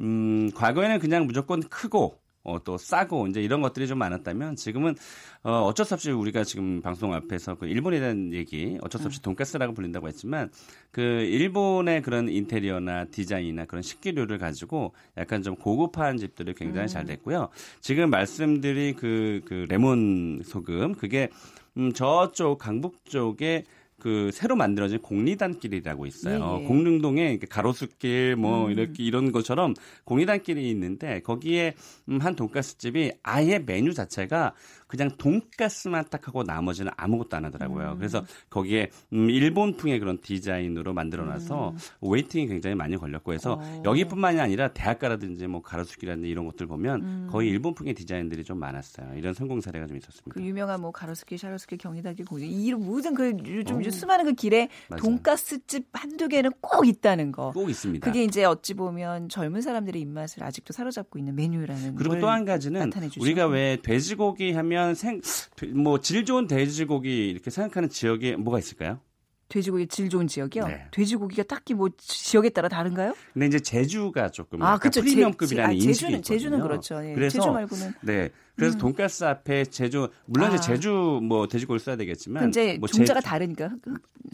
음, 0.00 0.50
과거에는 0.54 0.98
그냥 0.98 1.26
무조건 1.26 1.60
크고 1.62 2.18
어, 2.44 2.62
또 2.62 2.76
싸고 2.76 3.26
이제 3.26 3.42
이런 3.42 3.62
것들이 3.62 3.88
좀 3.88 3.98
많았다면 3.98 4.56
지금은 4.56 4.94
어, 5.42 5.62
어쩔 5.62 5.86
수 5.86 5.94
없이 5.94 6.10
우리가 6.10 6.44
지금 6.44 6.82
방송 6.82 7.14
앞에서 7.14 7.56
그 7.56 7.66
일본에 7.66 8.00
대한 8.00 8.32
얘기 8.32 8.78
어쩔 8.82 9.00
수 9.00 9.06
없이 9.06 9.20
음. 9.20 9.22
돈가스라고 9.22 9.72
불린다고 9.72 10.08
했지만 10.08 10.50
그 10.90 11.00
일본의 11.00 12.02
그런 12.02 12.28
인테리어나 12.28 13.06
디자인이나 13.06 13.64
그런 13.64 13.82
식기류를 13.82 14.38
가지고 14.38 14.94
약간 15.16 15.42
좀 15.42 15.56
고급한 15.56 16.18
집들이 16.18 16.54
굉장히 16.54 16.84
음. 16.84 16.88
잘 16.88 17.04
됐고요. 17.06 17.48
지금 17.80 18.10
말씀드린 18.10 18.94
그, 18.94 19.40
그 19.46 19.64
레몬 19.68 20.42
소금 20.44 20.94
그게 20.94 21.30
음, 21.76 21.92
저쪽 21.92 22.58
강북 22.58 23.04
쪽에 23.04 23.64
그 24.04 24.28
새로 24.34 24.54
만들어진 24.54 24.98
공리단길이라고 25.00 26.04
있어요. 26.04 26.58
예, 26.58 26.62
예. 26.62 26.66
공릉동에 26.66 27.38
가로수길 27.48 28.36
뭐 28.36 28.66
음. 28.66 28.70
이렇게 28.70 29.02
이런 29.02 29.32
것처럼 29.32 29.72
공리단길이 30.04 30.68
있는데 30.68 31.20
거기에 31.20 31.72
음, 32.10 32.18
한 32.18 32.36
돈가스 32.36 32.76
집이 32.76 33.12
아예 33.22 33.60
메뉴 33.60 33.94
자체가 33.94 34.52
그냥 34.96 35.16
돈가스만 35.16 36.04
딱 36.10 36.26
하고 36.28 36.42
나머지는 36.42 36.92
아무것도 36.96 37.36
안 37.36 37.44
하더라고요. 37.46 37.92
음. 37.92 37.98
그래서 37.98 38.24
거기에 38.50 38.90
음, 39.12 39.30
일본풍의 39.30 39.98
그런 39.98 40.20
디자인으로 40.20 40.92
만들어놔서 40.92 41.70
음. 41.70 41.76
waiting이 42.00 42.46
굉장히 42.46 42.76
많이 42.76 42.96
걸렸고 42.96 43.32
해서 43.32 43.54
어. 43.60 43.82
여기뿐만이 43.84 44.40
아니라 44.40 44.68
대학가라든지 44.68 45.46
뭐 45.46 45.62
가로수길이라든지 45.62 46.28
이런 46.28 46.46
것들 46.46 46.66
보면 46.66 47.02
음. 47.02 47.28
거의 47.30 47.48
일본풍의 47.48 47.94
디자인들이 47.94 48.44
좀 48.44 48.58
많았어요. 48.58 49.14
이런 49.16 49.34
성공 49.34 49.60
사례가 49.60 49.86
좀 49.86 49.96
있었습니다. 49.96 50.30
그 50.34 50.42
유명한 50.42 50.80
뭐 50.80 50.90
가로수길, 50.90 51.38
샤로수길, 51.38 51.78
경리단길, 51.78 52.26
고이 52.26 52.72
모든 52.74 53.14
그 53.14 53.32
요즘 53.46 53.78
어. 53.78 53.90
수많은 53.90 54.26
그 54.26 54.32
길에 54.34 54.68
돈가스집 54.98 55.86
한두 55.92 56.28
개는 56.28 56.50
꼭 56.60 56.86
있다는 56.86 57.32
거. 57.32 57.52
꼭 57.52 57.70
있습니다. 57.70 58.04
그게 58.04 58.24
이제 58.24 58.44
어찌 58.44 58.74
보면 58.74 59.28
젊은 59.28 59.60
사람들의 59.60 60.00
입맛을 60.02 60.42
아직도 60.44 60.72
사로잡고 60.72 61.18
있는 61.18 61.34
메뉴라는 61.34 61.94
그리고 61.94 62.18
또 62.18 62.34
한 62.34 62.44
가지는 62.44 62.90
우리가 63.20 63.46
왜 63.46 63.78
돼지고기 63.82 64.52
하면 64.52 64.83
그러면 64.84 64.94
생, 64.94 65.20
뭐, 65.74 66.00
질 66.00 66.24
좋은 66.24 66.46
돼지고기 66.46 67.30
이렇게 67.30 67.50
생각하는 67.50 67.88
지역에 67.88 68.36
뭐가 68.36 68.58
있을까요? 68.58 69.00
돼지고기 69.54 69.86
질 69.86 70.08
좋은 70.08 70.26
지역이요? 70.26 70.66
네. 70.66 70.84
돼지고기가 70.90 71.44
딱히 71.44 71.74
뭐 71.74 71.88
지역에 71.96 72.48
따라 72.48 72.68
다른가요? 72.68 73.14
근데 73.32 73.46
이제 73.46 73.60
제주가 73.60 74.28
조금 74.30 74.60
아, 74.62 74.78
그렇죠. 74.78 75.00
프리미엄급이라는 75.00 75.70
아, 75.70 75.72
인식이 75.72 75.92
제주는, 75.94 76.18
있거든요. 76.18 76.36
제주는 76.36 76.60
그렇죠. 76.60 77.08
예. 77.08 77.14
그래서 77.14 77.38
제주 77.38 77.52
말고는 77.52 77.94
네. 78.00 78.30
그래서 78.56 78.76
음. 78.76 78.78
돈가스 78.78 79.24
앞에 79.24 79.64
제주 79.66 80.08
물론 80.26 80.50
아. 80.50 80.54
이제 80.54 80.60
제주 80.60 81.20
뭐 81.22 81.46
돼지고기를 81.46 81.78
써야 81.78 81.94
되겠지만 81.96 82.48
이제 82.48 82.76
뭐 82.80 82.88
종자가 82.88 83.20
제... 83.20 83.28
다르니까 83.28 83.70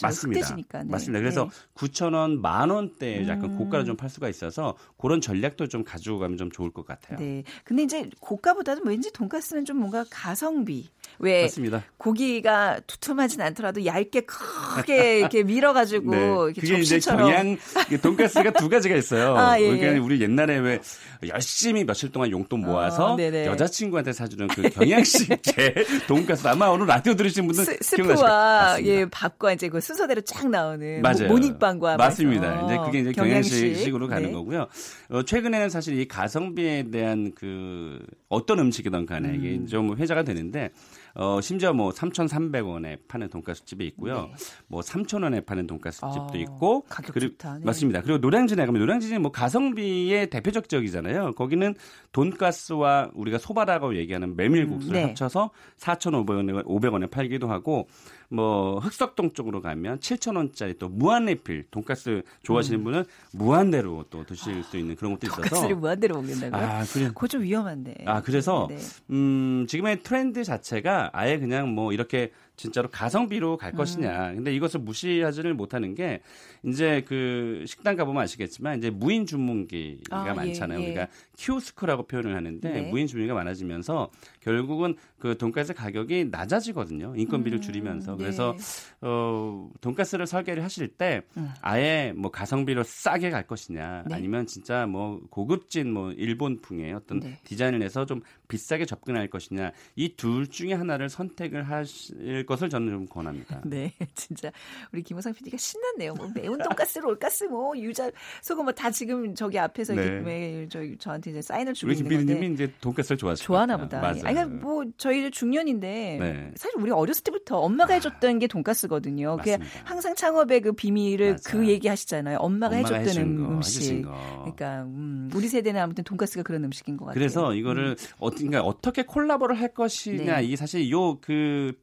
맞습니다. 0.03 0.41
흑돼지니까. 0.41 0.83
네. 0.85 0.91
맞습니다. 0.91 1.21
그래서 1.21 1.45
네. 1.45 1.51
9천 1.75 2.15
원, 2.15 2.41
만 2.41 2.71
원대 2.71 3.27
약간 3.29 3.51
음. 3.51 3.59
고가로 3.59 3.85
좀 3.85 3.97
팔 3.97 4.09
수가 4.09 4.31
있어서 4.31 4.75
그런 4.97 5.21
전략도 5.21 5.67
좀 5.67 5.85
가지고 5.85 6.19
가면 6.21 6.39
좀 6.39 6.51
좋을 6.51 6.71
것 6.71 6.87
같아요. 6.87 7.19
네. 7.19 7.43
근데 7.65 7.83
이제 7.83 8.09
고가보다는 8.21 8.87
왠지 8.87 9.13
돈가스는 9.13 9.67
좀 9.67 9.77
뭔가 9.77 10.07
가성비. 10.11 10.89
왜 11.19 11.43
맞습니다. 11.43 11.85
고기가 11.99 12.81
두툼하진 12.87 13.41
않더라도 13.43 13.85
얇게 13.85 14.23
크게 14.23 15.19
이렇게 15.21 15.43
밀어가지고 15.43 16.11
네. 16.11 16.19
이렇게 16.19 16.61
그게 16.61 16.77
접시처럼. 16.77 17.29
이제 17.29 17.35
경양 17.35 17.59
돈가스가 18.03 18.53
두 18.53 18.69
가지가 18.69 18.97
있어요. 18.97 19.37
아, 19.39 19.61
예, 19.61 19.65
그러니까 19.65 19.95
예. 19.95 19.99
우리 19.99 20.21
옛날에 20.21 20.59
왜 20.59 20.81
열심히 21.29 21.85
며칠 21.85 22.11
동안 22.11 22.31
용돈 22.31 22.61
모아서 22.61 23.17
아, 23.17 23.21
여자친구한테 23.21 24.11
때 24.11 24.13
사주는 24.13 24.49
그 24.49 24.63
경양식집 24.71 25.75
돈가스 26.09 26.47
아마 26.49 26.69
오늘 26.69 26.87
라디오 26.87 27.15
들으신 27.15 27.47
분들 27.47 27.65
스, 27.81 27.97
프와 27.97 28.79
예, 28.83 29.05
밥과 29.07 29.53
이제 29.53 29.69
그 29.69 29.81
순서대로 29.81 30.21
쫙 30.23 30.49
나오는 30.49 31.03
맞아요. 31.03 31.29
모닝빵과 31.29 31.97
맞습니다. 31.97 32.65
이제 32.65 32.77
그게 32.79 32.99
이제 33.01 33.13
경양식으로 33.13 34.09
가는 34.09 34.29
네. 34.29 34.33
거고요. 34.33 34.67
어, 35.11 35.23
최근에는 35.23 35.69
사실 35.69 35.99
이 35.99 36.07
가성비에 36.07 36.91
대한 36.91 37.33
그 37.35 37.99
어떤 38.29 38.59
음식이든 38.61 39.07
간에 39.07 39.35
이게 39.37 39.57
음. 39.57 39.67
좀 39.67 39.97
회자가 39.97 40.23
되는데 40.23 40.71
어, 41.15 41.41
심지어 41.41 41.73
뭐 41.73 41.91
3,300원에 41.91 42.99
파는 43.09 43.29
돈가스 43.29 43.65
집이 43.65 43.87
있고요. 43.89 44.23
네. 44.23 44.33
뭐 44.69 44.81
3,000원에 44.81 45.45
파는 45.45 45.67
돈가스 45.67 46.01
집도 46.01 46.31
어, 46.33 46.37
있고. 46.37 46.85
가격 46.89 47.15
그리고, 47.15 47.33
좋다. 47.33 47.59
네. 47.59 47.65
맞습니다. 47.65 48.03
그리고 48.03 48.19
노량진에 48.19 48.65
가면 48.67 48.81
노량진이 48.81 49.19
뭐 49.19 49.33
가성비의 49.33 50.31
대표적 50.31 50.69
지역이잖아요. 50.69 51.33
거기는 51.33 51.75
돈가스와 52.13 53.11
우리가 53.15 53.39
소바라고 53.39 53.97
얘기하는 53.97 54.37
메밀국수를 54.37 54.97
음, 54.97 55.01
네. 55.01 55.05
합쳐서 55.09 55.51
4,500원에 55.79 56.65
500원에 56.65 57.11
팔기도 57.11 57.49
하고 57.49 57.89
뭐 58.31 58.79
흑석동 58.79 59.33
쪽으로 59.33 59.61
가면 59.61 59.99
7,000원짜리 59.99 60.79
또 60.79 60.89
무한 60.89 61.27
리필 61.27 61.65
돈가스 61.71 62.23
좋아하시는 62.45 62.79
음. 62.81 62.85
분은 62.85 63.05
무한대로 63.33 64.05
또 64.09 64.25
드실 64.25 64.63
수 64.63 64.77
있는 64.79 64.95
그런 64.95 65.13
것도 65.15 65.27
있어서 65.27 65.43
돈가스를 65.43 65.77
무한대로 65.77 66.15
먹는다고요? 66.17 66.61
아, 66.61 66.85
그래. 66.93 67.09
그거 67.09 67.27
좀 67.27 67.43
위험한데. 67.43 68.05
아, 68.07 68.23
그래서 68.23 68.69
네. 68.71 68.79
음, 69.11 69.67
지금의 69.69 70.03
트렌드 70.03 70.45
자체가 70.45 71.00
아예 71.13 71.39
그냥 71.39 71.75
뭐 71.75 71.93
이렇게 71.93 72.33
진짜로 72.61 72.89
가성비로 72.91 73.57
갈 73.57 73.73
음. 73.73 73.77
것이냐. 73.77 74.35
근데 74.35 74.55
이것을 74.55 74.81
무시하지를 74.81 75.55
못하는 75.55 75.95
게 75.95 76.21
이제 76.63 77.03
그 77.07 77.65
식당 77.67 77.97
가보면 77.97 78.23
아시겠지만 78.23 78.79
이제 78.79 78.91
무인 78.91 79.27
주문기가 79.27 80.25
아, 80.25 80.29
예, 80.29 80.33
많잖아요. 80.33 80.79
예, 80.79 80.83
예. 80.83 80.87
우리가 80.89 81.09
키오스크라고 81.37 82.07
표현을 82.07 82.37
하는데 82.37 82.71
네. 82.71 82.83
무인 82.91 83.07
주문기가 83.07 83.35
많아지면서 83.35 84.11
결국은 84.41 84.95
그 85.19 85.37
돈가스 85.37 85.75
가격이 85.75 86.27
낮아지거든요. 86.31 87.15
인건비를 87.17 87.59
음, 87.59 87.63
줄이면서. 87.63 88.17
그래서 88.17 88.55
네. 88.57 89.07
어 89.09 89.71
돈가스를 89.81 90.27
설계를 90.27 90.63
하실 90.63 90.89
때 90.89 91.23
음. 91.37 91.51
아예 91.63 92.13
뭐 92.15 92.31
가성비로 92.31 92.83
싸게 92.85 93.31
갈 93.31 93.47
것이냐 93.47 94.05
네. 94.07 94.15
아니면 94.15 94.47
진짜 94.47 94.87
뭐 94.87 95.21
고급진 95.31 95.93
뭐 95.93 96.13
일본풍의 96.13 96.93
어떤 96.93 97.21
네. 97.21 97.39
디자인을 97.45 97.79
내서 97.79 98.05
좀 98.05 98.21
비싸게 98.49 98.85
접근할 98.85 99.29
것이냐 99.29 99.73
이 99.97 100.11
둘 100.17 100.47
중에 100.49 100.75
하나를 100.75 101.09
선택을 101.09 101.63
하실 101.71 102.45
것을 102.51 102.69
저는 102.69 102.91
좀 102.91 103.07
권합니다. 103.07 103.63
네, 103.65 103.93
진짜 104.17 104.51
우리 104.93 105.03
김호상 105.03 105.33
PD가 105.33 105.57
신났네요. 105.57 106.15
뭐 106.15 106.29
매운 106.35 106.59
돈가스, 106.59 106.99
롤가스, 106.99 107.45
뭐 107.45 107.79
유자 107.79 108.11
소금 108.43 108.65
뭐 108.65 108.73
다 108.81 108.91
지금 108.91 109.35
저기 109.35 109.59
앞에서 109.59 109.95
네. 109.95 110.67
저 110.71 110.81
저한테 110.99 111.31
이제 111.33 111.43
사인을 111.43 111.75
주고 111.75 111.93
있는 111.93 112.17
건데. 112.17 112.39
우리 112.39 112.53
이제 112.55 112.73
돈가스를 112.81 113.19
좋아하시죠. 113.19 113.45
좋아하나 113.45 113.77
보다. 113.77 114.01
맞아요. 114.01 114.23
아니 114.25 114.35
그러니까 114.37 114.47
뭐 114.47 114.85
저희 114.97 115.31
중년인데 115.31 116.17
네. 116.19 116.51
사실 116.57 116.81
우리 116.81 116.91
어렸을 116.91 117.23
때부터 117.25 117.59
엄마가 117.59 117.93
해줬던 117.95 118.39
게 118.39 118.47
돈가스거든요. 118.47 119.37
그게 119.37 119.59
항상 119.85 120.15
창업의 120.15 120.63
그 120.63 120.73
비밀을 120.73 121.37
그 121.45 121.57
맞아요. 121.57 121.67
그 121.67 121.69
얘기하시잖아요. 121.69 122.39
엄마가, 122.39 122.77
엄마가 122.77 122.97
해줬던 122.97 123.23
음, 123.23 123.53
음식. 123.53 124.03
그러니까 124.03 124.83
음, 124.85 125.31
우리 125.35 125.47
세대는 125.49 125.79
아무튼 125.81 126.05
돈가스가 126.05 126.43
그런 126.43 126.65
음식인 126.65 126.97
것 126.97 127.05
같아요. 127.05 127.19
그래서 127.19 127.55
이거를 127.55 127.97
음. 127.99 128.07
어, 128.19 128.31
그러니까 128.31 128.63
어떻게 128.63 129.03
콜라보를 129.03 129.61
할 129.61 129.75
것이냐 129.75 130.39
네. 130.39 130.45
이게 130.45 130.57
사실 130.57 130.91
요그 130.91 131.75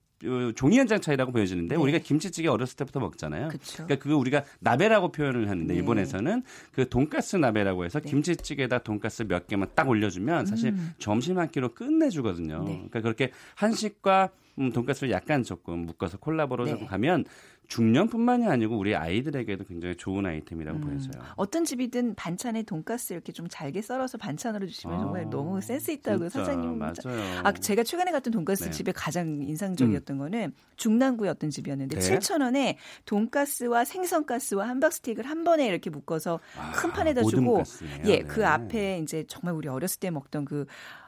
종이 0.55 0.77
한 0.77 0.87
장 0.87 0.99
차이라고 1.01 1.31
보여지는데 1.31 1.75
네. 1.75 1.81
우리가 1.81 1.99
김치찌개 1.99 2.47
어렸을 2.47 2.75
때부터 2.77 2.99
먹잖아요. 2.99 3.49
그쵸. 3.49 3.83
그러니까 3.83 3.95
그거 4.01 4.17
우리가 4.17 4.43
나베라고 4.59 5.11
표현을 5.11 5.49
하는데 5.49 5.73
네. 5.73 5.79
일본에서는 5.79 6.43
그 6.71 6.87
돈가스 6.89 7.35
나베라고 7.35 7.83
해서 7.85 7.99
네. 7.99 8.09
김치찌개에다 8.09 8.79
돈가스 8.79 9.23
몇 9.27 9.47
개만 9.47 9.67
딱 9.75 9.87
올려주면 9.89 10.45
사실 10.45 10.69
음. 10.73 10.93
점심 10.97 11.37
한 11.39 11.49
끼로 11.49 11.73
끝내주거든요. 11.73 12.63
네. 12.63 12.71
그러니까 12.75 13.01
그렇게 13.01 13.31
한식과 13.55 14.29
음, 14.59 14.71
돈가스를 14.71 15.11
약간 15.11 15.43
조금 15.43 15.79
묶어서 15.85 16.17
콜라보로 16.17 16.65
네. 16.65 16.85
가면 16.85 17.25
중년뿐만이 17.67 18.47
아니고 18.47 18.77
우리 18.77 18.95
아이들에게도 18.95 19.65
굉장히 19.65 19.95
좋은 19.95 20.25
아이템이라고 20.25 20.79
음, 20.79 20.81
보여져요. 20.81 21.21
어떤 21.35 21.65
집이든 21.65 22.15
반찬에 22.15 22.63
돈가스 22.63 23.13
이렇게 23.13 23.33
좀 23.33 23.47
잘게 23.49 23.81
썰어서 23.81 24.17
반찬으로 24.17 24.65
주시면 24.67 24.95
아, 24.95 24.99
정말 25.01 25.29
너무 25.29 25.59
센스 25.59 25.91
있다고 25.91 26.29
사장님. 26.29 26.77
맞아요. 26.77 27.41
아 27.43 27.51
제가 27.51 27.83
최근에 27.83 28.11
갔던 28.11 28.31
돈가스 28.31 28.65
네. 28.65 28.71
집에 28.71 28.91
가장 28.91 29.41
인상적이었던 29.41 30.15
음. 30.15 30.19
거는 30.19 30.53
중랑구의 30.77 31.29
어떤 31.29 31.49
집이었는데 31.49 31.99
네. 31.99 32.17
7천 32.19 32.41
원에 32.41 32.77
돈가스와 33.05 33.83
생선가스와 33.83 34.67
함박스틱을 34.69 35.25
한 35.25 35.43
번에 35.43 35.67
이렇게 35.67 35.89
묶어서 35.89 36.39
아, 36.57 36.71
큰 36.71 36.91
판에다 36.91 37.23
주고 37.23 37.63
예, 38.05 38.19
그 38.19 38.27
네. 38.27 38.37
그 38.37 38.47
앞에 38.47 38.99
이제 38.99 39.25
정말 39.27 39.55
우리 39.55 39.67
어렸을 39.67 39.99
때 39.99 40.11
먹던 40.11 40.45
그 40.45 40.65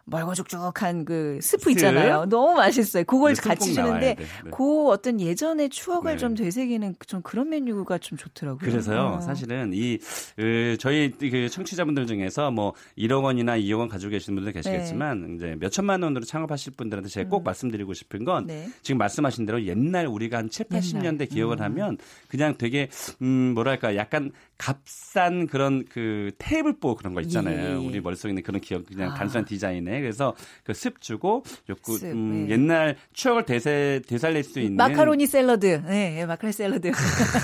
멀고죽죽한 0.09 1.05
그 1.05 1.39
스프 1.41 1.71
있잖아요. 1.71 2.25
너무 2.25 2.55
맛있어요. 2.55 3.03
그걸 3.03 3.35
같이 3.35 3.73
주는데 3.73 4.15
네. 4.15 4.25
그 4.51 4.87
어떤 4.87 5.19
예전의 5.19 5.69
추억을 5.69 6.13
네. 6.13 6.17
좀되 6.17 6.43
새기는 6.51 6.95
좀 7.05 7.21
그런 7.21 7.49
메뉴가 7.49 7.99
좀 7.99 8.17
좋더라고요. 8.17 8.59
그래서요. 8.59 9.17
어. 9.17 9.21
사실은 9.21 9.71
이 9.73 9.99
그, 10.35 10.77
저희 10.79 11.11
그 11.11 11.47
청취자분들 11.49 12.07
중에서 12.07 12.49
뭐 12.49 12.73
1억 12.97 13.23
원이나 13.23 13.57
2억 13.57 13.79
원 13.79 13.87
가지고 13.87 14.11
계시는 14.11 14.35
분들 14.35 14.53
계시겠지만 14.53 15.27
네. 15.27 15.35
이제 15.35 15.55
몇 15.59 15.69
천만 15.69 16.01
원으로 16.01 16.23
창업하실 16.25 16.73
분들한테 16.75 17.09
제가 17.09 17.29
꼭 17.29 17.41
음. 17.41 17.43
말씀드리고 17.43 17.93
싶은 17.93 18.25
건 18.25 18.47
네. 18.47 18.67
지금 18.81 18.97
말씀하신 18.97 19.45
대로 19.45 19.63
옛날 19.65 20.07
우리가 20.07 20.37
한 20.37 20.49
7, 20.49 20.65
80년대 20.67 21.29
기억을 21.29 21.57
음. 21.59 21.63
하면 21.63 21.97
그냥 22.27 22.55
되게 22.57 22.89
음 23.21 23.53
뭐랄까 23.53 23.95
약간 23.95 24.31
값싼 24.57 25.47
그런 25.47 25.85
그 25.85 26.31
테이블보 26.39 26.95
그런 26.95 27.13
거 27.13 27.21
있잖아요. 27.21 27.69
예. 27.69 27.73
우리 27.75 28.01
머릿속에 28.01 28.31
있는 28.31 28.43
그런 28.43 28.59
기억 28.59 28.85
그냥 28.87 29.11
아. 29.11 29.13
단순한 29.13 29.45
디자인에 29.45 30.01
그래서 30.01 30.33
그 30.63 30.73
습 30.79 31.01
주고 31.01 31.43
요구 31.69 31.97
음, 32.03 32.45
네. 32.47 32.53
옛날 32.53 32.95
추억을 33.11 33.43
되새 33.45 34.01
되살릴 34.07 34.43
수 34.43 34.59
있는 34.61 34.77
마카로니 34.77 35.27
샐러드. 35.27 35.81
네, 35.85 36.19
예, 36.21 36.25
마카로니 36.39 36.53
샐러드. 36.53 36.91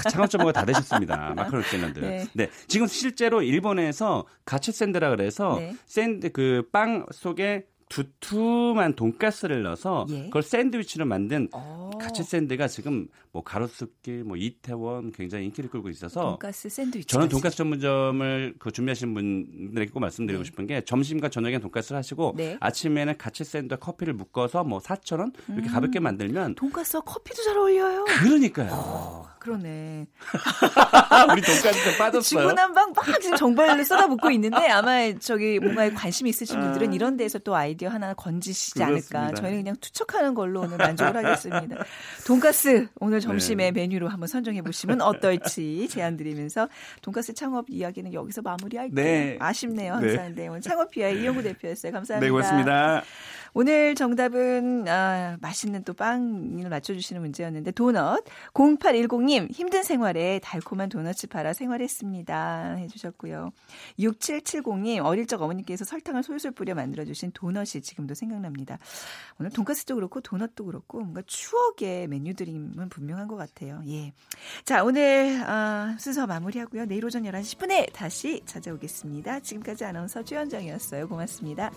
창업 0.09 0.28
전문가 0.28 0.51
다 0.53 0.65
되셨습니다. 0.65 1.33
마카로니 1.35 1.63
샐러드. 1.65 1.99
네. 1.99 2.25
네. 2.33 2.49
지금 2.67 2.87
실제로 2.87 3.41
일본에서 3.41 4.25
가츠 4.45 4.71
샌드라 4.71 5.09
그래서 5.09 5.57
네. 5.59 5.75
샌드 5.85 6.31
그 6.31 6.63
빵 6.71 7.05
속에 7.11 7.65
두툼한 7.89 8.95
돈가스를 8.95 9.61
넣어서 9.63 10.05
예? 10.09 10.23
그걸 10.25 10.41
샌드위치로 10.41 11.05
만든 11.05 11.47
오. 11.53 11.91
가츠 11.99 12.23
샌드가 12.23 12.67
지금 12.67 13.07
뭐 13.31 13.43
가로수길, 13.43 14.23
뭐 14.23 14.37
이태원 14.37 15.11
굉장히 15.11 15.45
인기를 15.45 15.69
끌고 15.69 15.89
있어서 15.89 16.31
돈가스 16.31 16.67
샌드위치. 16.67 17.07
저는 17.07 17.29
돈가스 17.29 17.57
전문점을 17.57 18.55
그 18.57 18.71
준비하시는 18.71 19.13
분들에게 19.13 19.91
꼭 19.91 19.99
말씀드리고 19.99 20.43
네. 20.43 20.45
싶은 20.45 20.67
게 20.67 20.81
점심과 20.81 21.29
저녁에 21.29 21.59
돈가스를 21.59 21.97
하시고 21.97 22.33
네. 22.35 22.57
아침에는 22.59 23.17
가츠 23.17 23.43
샌드와 23.43 23.77
커피를 23.77 24.13
묶어서 24.13 24.63
뭐 24.63 24.79
4천 24.79 25.19
원 25.19 25.31
이렇게 25.49 25.69
음. 25.69 25.73
가볍게 25.73 25.99
만들면 25.99 26.55
돈가스와 26.55 27.01
커피도 27.01 27.43
잘 27.43 27.57
어울려요. 27.57 28.05
그러니까요. 28.05 28.71
오. 28.71 29.34
그러네. 29.45 30.07
우리 31.31 31.41
돈까스 31.43 31.97
빠졌어요. 31.99 32.21
중구난방 32.21 32.93
막 32.95 33.21
지금 33.21 33.37
정발을 33.37 33.85
쏟아붓고 33.85 34.31
있는데 34.31 34.67
아마 34.69 35.13
저기 35.19 35.59
뭔가 35.59 35.87
관심 35.93 36.25
있으신 36.25 36.59
분들은 36.59 36.89
아. 36.89 36.93
이런 36.93 37.15
데서 37.15 37.37
또 37.37 37.55
아이디어 37.55 37.89
하나 37.89 38.15
건지시지 38.15 38.79
그렇습니다. 38.79 39.19
않을까. 39.19 39.41
저희는 39.41 39.59
그냥 39.63 39.75
투척하는 39.79 40.33
걸로 40.33 40.61
오늘 40.61 40.77
만족을 40.77 41.15
하겠습니다. 41.15 41.83
돈가스 42.25 42.87
오늘 42.99 43.19
점심에 43.19 43.65
네. 43.65 43.81
메뉴로 43.81 44.09
한번 44.09 44.27
선정해 44.27 44.63
보시면 44.63 45.01
어떨지 45.01 45.87
제안 45.91 46.17
드리면서 46.17 46.67
돈가스 47.03 47.35
창업 47.35 47.69
이야기는 47.69 48.13
여기서 48.13 48.41
마무리할게요. 48.41 48.95
네. 48.95 49.37
아쉽네요. 49.39 49.93
항상. 49.93 50.29
네. 50.29 50.41
네. 50.41 50.47
오늘 50.47 50.61
창업피아의 50.61 51.21
이영구 51.21 51.43
대표였어요. 51.43 51.91
감사합니다. 51.91 52.25
네, 52.25 52.31
고맙습니다. 52.31 53.03
오늘 53.57 53.95
정답은 53.95 54.85
아, 54.89 55.37
맛있는 55.39 55.85
또 55.85 55.93
빵을 55.93 56.67
맞춰주시는 56.69 57.21
문제였는데 57.21 57.71
도넛 57.71 58.25
0810님 58.53 59.49
힘든 59.49 59.81
생활에 59.81 60.39
달콤한 60.43 60.89
도넛을 60.89 61.29
팔아 61.29 61.53
생활했습니다 61.53 62.75
해주셨고요. 62.79 63.51
6770님 63.97 65.05
어릴 65.05 65.25
적 65.25 65.41
어머니께서 65.41 65.85
설탕을 65.85 66.21
솔솔 66.21 66.51
뿌려 66.51 66.75
만들어주신 66.75 67.31
도넛이 67.33 67.81
지금도 67.81 68.13
생각납니다. 68.13 68.77
오늘 69.39 69.51
돈까스도 69.51 69.95
그렇고 69.95 70.19
도넛도 70.19 70.65
그렇고 70.65 70.99
뭔가 70.99 71.21
추억의 71.25 72.09
메뉴들임은 72.09 72.89
분명한 72.89 73.29
것 73.29 73.37
같아요. 73.37 73.81
예. 73.87 74.11
자 74.65 74.83
오늘 74.83 75.41
아, 75.47 75.95
순서 75.97 76.27
마무리하고요. 76.27 76.87
내일 76.87 77.05
오전 77.05 77.23
11시 77.23 77.57
10분에 77.57 77.93
다시 77.93 78.41
찾아오겠습니다. 78.45 79.39
지금까지 79.39 79.85
아나운서 79.85 80.21
최현정이었어요. 80.23 81.07
고맙습니다. 81.07 81.71